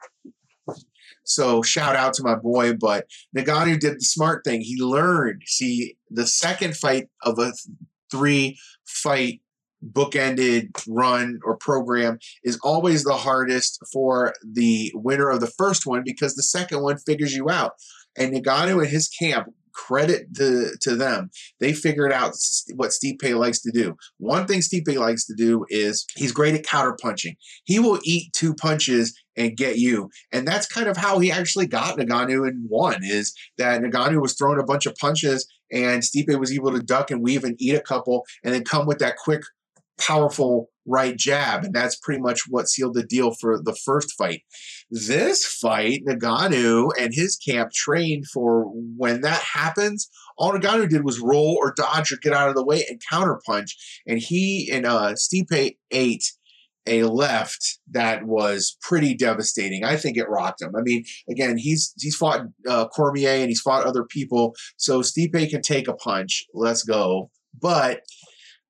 [1.24, 4.60] So shout out to my boy, but Ngannou did the smart thing.
[4.60, 5.42] He learned.
[5.46, 7.52] See, the second fight of a
[8.10, 9.40] three fight
[9.84, 16.02] bookended run or program is always the hardest for the winner of the first one
[16.04, 17.72] because the second one figures you out.
[18.16, 21.30] And Ngannou and his camp credit to, to them.
[21.60, 22.32] They figured out
[22.74, 23.96] what Stipe likes to do.
[24.18, 27.36] One thing Stipe likes to do is he's great at counterpunching.
[27.64, 30.08] He will eat two punches and get you.
[30.32, 34.34] And that's kind of how he actually got Ngannou and won is that Ngannou was
[34.34, 37.74] throwing a bunch of punches and Stipe was able to duck and weave and eat
[37.74, 39.42] a couple and then come with that quick,
[39.98, 41.64] powerful right jab.
[41.64, 44.42] And that's pretty much what sealed the deal for the first fight.
[44.90, 48.64] This fight, Ngannou and his camp trained for
[48.96, 50.08] when that happens.
[50.38, 53.70] All Ngannou did was roll or dodge or get out of the way and counterpunch.
[54.06, 56.24] And he and uh, Stipe ate
[56.86, 59.84] a left that was pretty devastating.
[59.84, 60.74] I think it rocked him.
[60.76, 65.50] I mean, again, he's he's fought uh, Cormier and he's fought other people, so Stipe
[65.50, 66.44] can take a punch.
[66.54, 67.30] Let's go.
[67.60, 68.02] But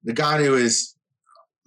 [0.08, 0.95] Ngannou is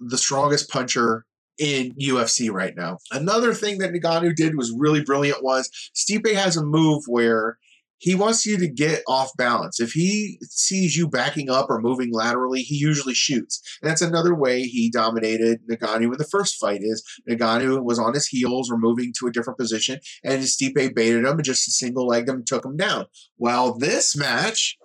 [0.00, 1.24] the strongest puncher
[1.58, 2.98] in UFC right now.
[3.12, 7.58] Another thing that Ngannou did was really brilliant was Stipe has a move where
[8.00, 9.78] he wants you to get off balance.
[9.78, 13.60] If he sees you backing up or moving laterally, he usually shoots.
[13.82, 18.14] And that's another way he dominated Ngannou in the first fight is Ngannou was on
[18.14, 22.06] his heels or moving to a different position and Stipe baited him and just single
[22.06, 23.04] legged him and took him down.
[23.36, 24.78] Well, this match,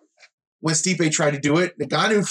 [0.66, 1.78] when Stipe tried to do it.
[1.78, 2.28] Ngannou,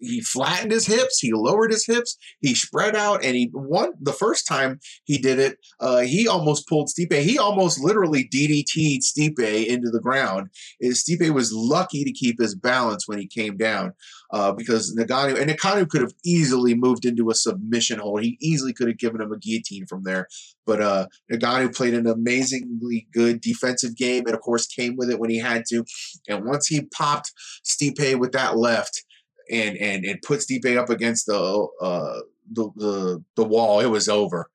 [0.00, 4.14] he flattened his hips, he lowered his hips, he spread out, and he won the
[4.14, 5.58] first time he did it.
[5.78, 7.20] Uh, he almost pulled Stipe.
[7.20, 10.48] He almost literally DDT'd Stipe into the ground.
[10.82, 13.92] Stipe was lucky to keep his balance when he came down
[14.30, 18.22] uh, because Nagano and Ngannou could have easily moved into a submission hold.
[18.22, 20.28] He easily could have given him a guillotine from there.
[20.66, 25.18] But uh, Ngannou played an amazingly good defensive game, and of course came with it
[25.18, 25.84] when he had to.
[26.28, 27.32] And once he popped
[27.64, 29.04] Stipe with that left,
[29.50, 32.20] and and and put Stipe up against the uh,
[32.50, 34.50] the, the the wall, it was over.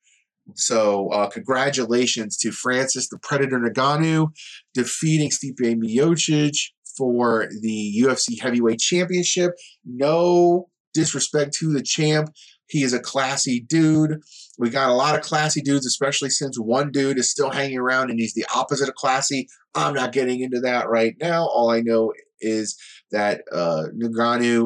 [0.56, 4.32] So uh, congratulations to Francis the Predator Ngannou
[4.74, 9.52] defeating Stipe Miocic for the UFC Heavyweight Championship.
[9.86, 12.30] No disrespect to the champ.
[12.68, 14.22] He is a classy dude.
[14.58, 18.10] We got a lot of classy dudes, especially since one dude is still hanging around
[18.10, 19.48] and he's the opposite of classy.
[19.76, 21.46] I'm not getting into that right now.
[21.48, 22.78] All I know is
[23.12, 23.84] that uh,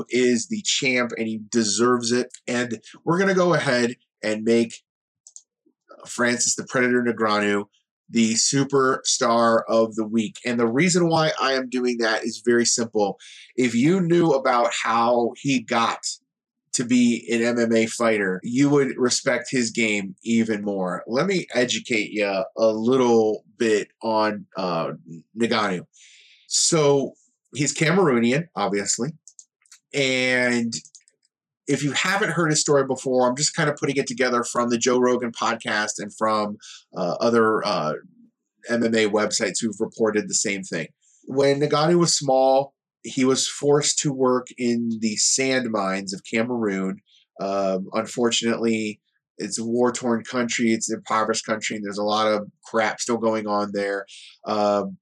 [0.09, 2.29] is the champ and he deserves it.
[2.47, 4.81] And we're going to go ahead and make
[6.05, 7.65] Francis the Predator Ngannou
[8.09, 10.37] the superstar of the week.
[10.45, 13.17] And the reason why I am doing that is very simple.
[13.55, 16.05] If you knew about how he got
[16.73, 21.03] to be an MMA fighter, you would respect his game even more.
[21.07, 24.91] Let me educate you a little bit on uh,
[25.39, 25.85] Ngannou.
[26.47, 27.13] So
[27.55, 29.09] he's Cameroonian, obviously.
[29.93, 30.73] And
[31.67, 34.69] if you haven't heard his story before, I'm just kind of putting it together from
[34.69, 36.57] the Joe Rogan podcast and from
[36.95, 37.93] uh, other uh,
[38.69, 40.87] MMA websites who've reported the same thing.
[41.25, 46.97] When Ngannou was small, he was forced to work in the sand mines of Cameroon.
[47.41, 49.01] Um, unfortunately,
[49.37, 52.99] it's a war torn country, it's an impoverished country, and there's a lot of crap
[52.99, 54.05] still going on there.
[54.45, 54.97] Um,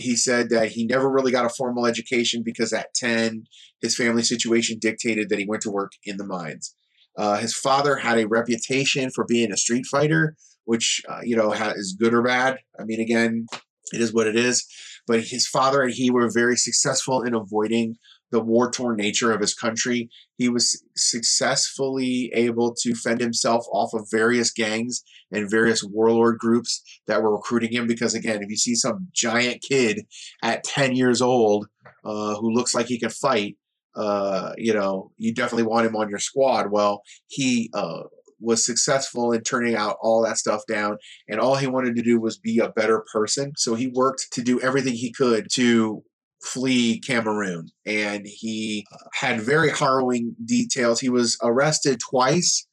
[0.00, 3.44] he said that he never really got a formal education because at 10,
[3.80, 6.74] his family situation dictated that he went to work in the mines.
[7.16, 11.52] Uh, his father had a reputation for being a street fighter, which, uh, you know,
[11.52, 12.58] is good or bad.
[12.78, 13.46] I mean, again,
[13.92, 14.66] it is what it is.
[15.06, 17.96] But his father and he were very successful in avoiding
[18.30, 20.08] the war torn nature of his country.
[20.38, 25.02] He was successfully able to fend himself off of various gangs
[25.32, 27.86] and various warlord groups that were recruiting him.
[27.86, 30.06] Because, again, if you see some giant kid
[30.42, 31.66] at 10 years old
[32.04, 33.56] uh, who looks like he can fight,
[33.96, 36.70] uh, you know, you definitely want him on your squad.
[36.70, 38.04] Well, he uh,
[38.40, 40.96] was successful in turning out all that stuff down,
[41.28, 43.52] and all he wanted to do was be a better person.
[43.56, 46.02] So he worked to do everything he could to
[46.42, 47.68] flee Cameroon.
[47.86, 51.00] And he had very harrowing details.
[51.00, 52.66] He was arrested twice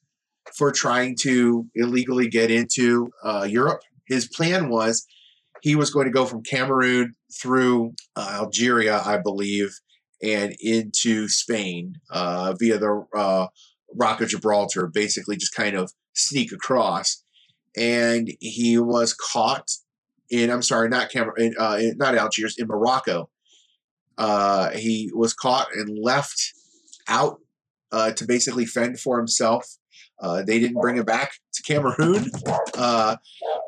[0.56, 3.82] for trying to illegally get into uh, Europe.
[4.06, 5.06] His plan was
[5.62, 9.78] he was going to go from Cameroon through uh, Algeria, I believe,
[10.22, 13.48] and into Spain uh, via the uh,
[13.94, 17.22] Rock of Gibraltar, basically just kind of sneak across.
[17.76, 19.70] And he was caught
[20.30, 23.28] in, I'm sorry, not Cameroon, uh, not Algiers, in Morocco
[24.18, 26.52] uh, he was caught and left
[27.08, 27.38] out
[27.92, 29.66] uh, to basically fend for himself.
[30.20, 32.30] Uh, they didn't bring him back to Cameroon,
[32.76, 33.16] uh,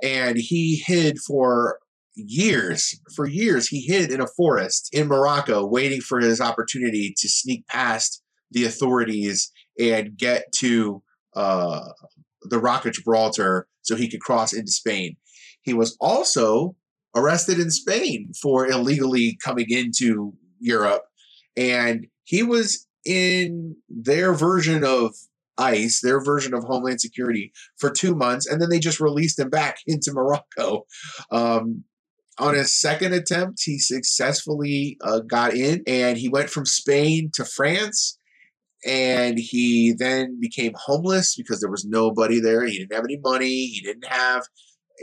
[0.03, 1.79] and he hid for
[2.17, 3.01] years.
[3.15, 7.67] For years, he hid in a forest in Morocco, waiting for his opportunity to sneak
[7.69, 11.03] past the authorities and get to
[11.37, 11.89] uh,
[12.43, 15.17] the Rock of Gibraltar so he could cross into Spain.
[15.63, 16.75] He was also
[17.15, 21.03] arrested in Spain for illegally coming into Europe,
[21.57, 25.15] and he was in their version of
[25.59, 29.51] ICE, their version of Homeland Security, for two months, and then they just released him
[29.51, 30.85] back into Morocco.
[31.31, 31.85] Um,
[32.39, 37.45] on his second attempt, he successfully uh, got in, and he went from Spain to
[37.45, 38.17] France.
[38.87, 42.65] And he then became homeless because there was nobody there.
[42.65, 43.67] He didn't have any money.
[43.67, 44.45] He didn't have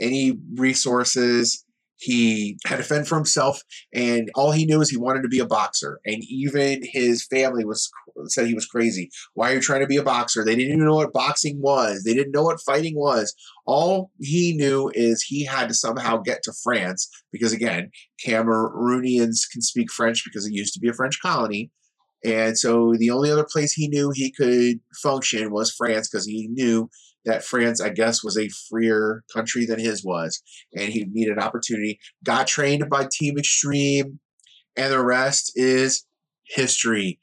[0.00, 1.64] any resources
[1.98, 3.60] he had to fend for himself,
[3.92, 6.00] and all he knew is he wanted to be a boxer.
[6.06, 7.90] And even his family was
[8.26, 9.10] said he was crazy.
[9.34, 10.44] Why are you trying to be a boxer?
[10.44, 12.02] They didn't even know what boxing was.
[12.02, 13.34] They didn't know what fighting was.
[13.66, 17.90] All he knew is he had to somehow get to France because, again,
[18.24, 21.70] Cameroonians can speak French because it used to be a French colony.
[22.24, 26.48] And so the only other place he knew he could function was France because he
[26.48, 26.90] knew
[27.24, 30.42] that France, I guess, was a freer country than his was,
[30.74, 31.98] and he needed an opportunity.
[32.24, 34.20] Got trained by Team Extreme,
[34.76, 36.06] and the rest is
[36.48, 37.18] history.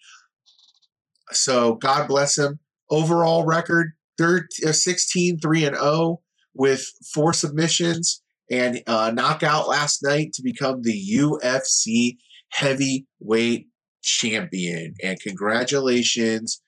[1.32, 2.60] So God bless him.
[2.90, 6.22] Overall record 13, uh, 16 3 and 0
[6.54, 12.18] with four submissions and a knockout last night to become the UFC
[12.50, 13.68] heavyweight
[14.04, 14.94] champion.
[15.04, 16.62] And congratulations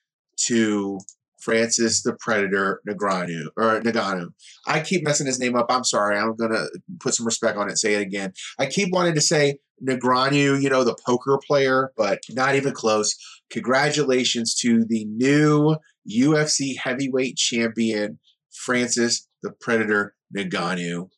[0.46, 0.98] to
[1.40, 4.28] Francis the Predator Ngannou or Ngannou.
[4.66, 5.66] I keep messing his name up.
[5.70, 6.18] I'm sorry.
[6.18, 6.66] I'm gonna
[7.00, 7.78] put some respect on it.
[7.78, 8.32] Say it again.
[8.58, 13.16] I keep wanting to say Negreanu, you know, the poker player, but not even close.
[13.50, 15.76] Congratulations to the new
[16.10, 18.18] UFC heavyweight champion,
[18.52, 21.08] Francis the Predator Ngannou.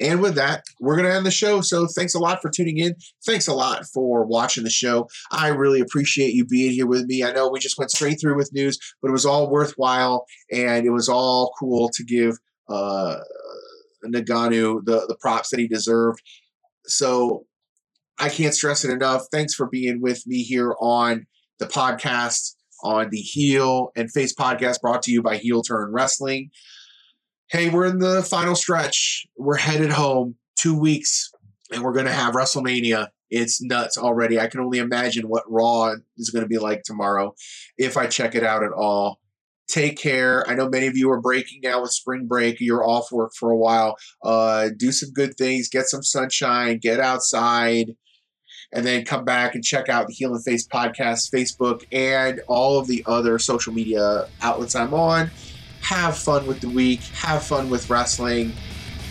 [0.00, 1.60] And with that, we're going to end the show.
[1.60, 2.94] So thanks a lot for tuning in.
[3.24, 5.08] Thanks a lot for watching the show.
[5.30, 7.24] I really appreciate you being here with me.
[7.24, 10.86] I know we just went straight through with news, but it was all worthwhile and
[10.86, 13.16] it was all cool to give uh,
[14.04, 16.20] Ngannou the, the props that he deserved.
[16.86, 17.44] So
[18.18, 19.26] I can't stress it enough.
[19.30, 21.26] Thanks for being with me here on
[21.58, 22.54] the podcast.
[22.82, 26.50] on the Heel and Face podcast brought to you by Heel Turn Wrestling.
[27.48, 29.24] Hey, we're in the final stretch.
[29.36, 31.30] We're headed home two weeks,
[31.72, 33.06] and we're going to have WrestleMania.
[33.30, 34.40] It's nuts already.
[34.40, 37.36] I can only imagine what Raw is going to be like tomorrow
[37.78, 39.20] if I check it out at all.
[39.68, 40.44] Take care.
[40.48, 42.60] I know many of you are breaking now with spring break.
[42.60, 43.96] You're off work for a while.
[44.24, 45.68] Uh, do some good things.
[45.68, 46.78] Get some sunshine.
[46.78, 47.94] Get outside
[48.72, 52.78] and then come back and check out the Heel and Face podcast, Facebook, and all
[52.80, 55.30] of the other social media outlets I'm on.
[55.86, 58.52] Have fun with the week, have fun with wrestling,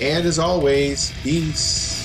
[0.01, 2.04] and as always, peace.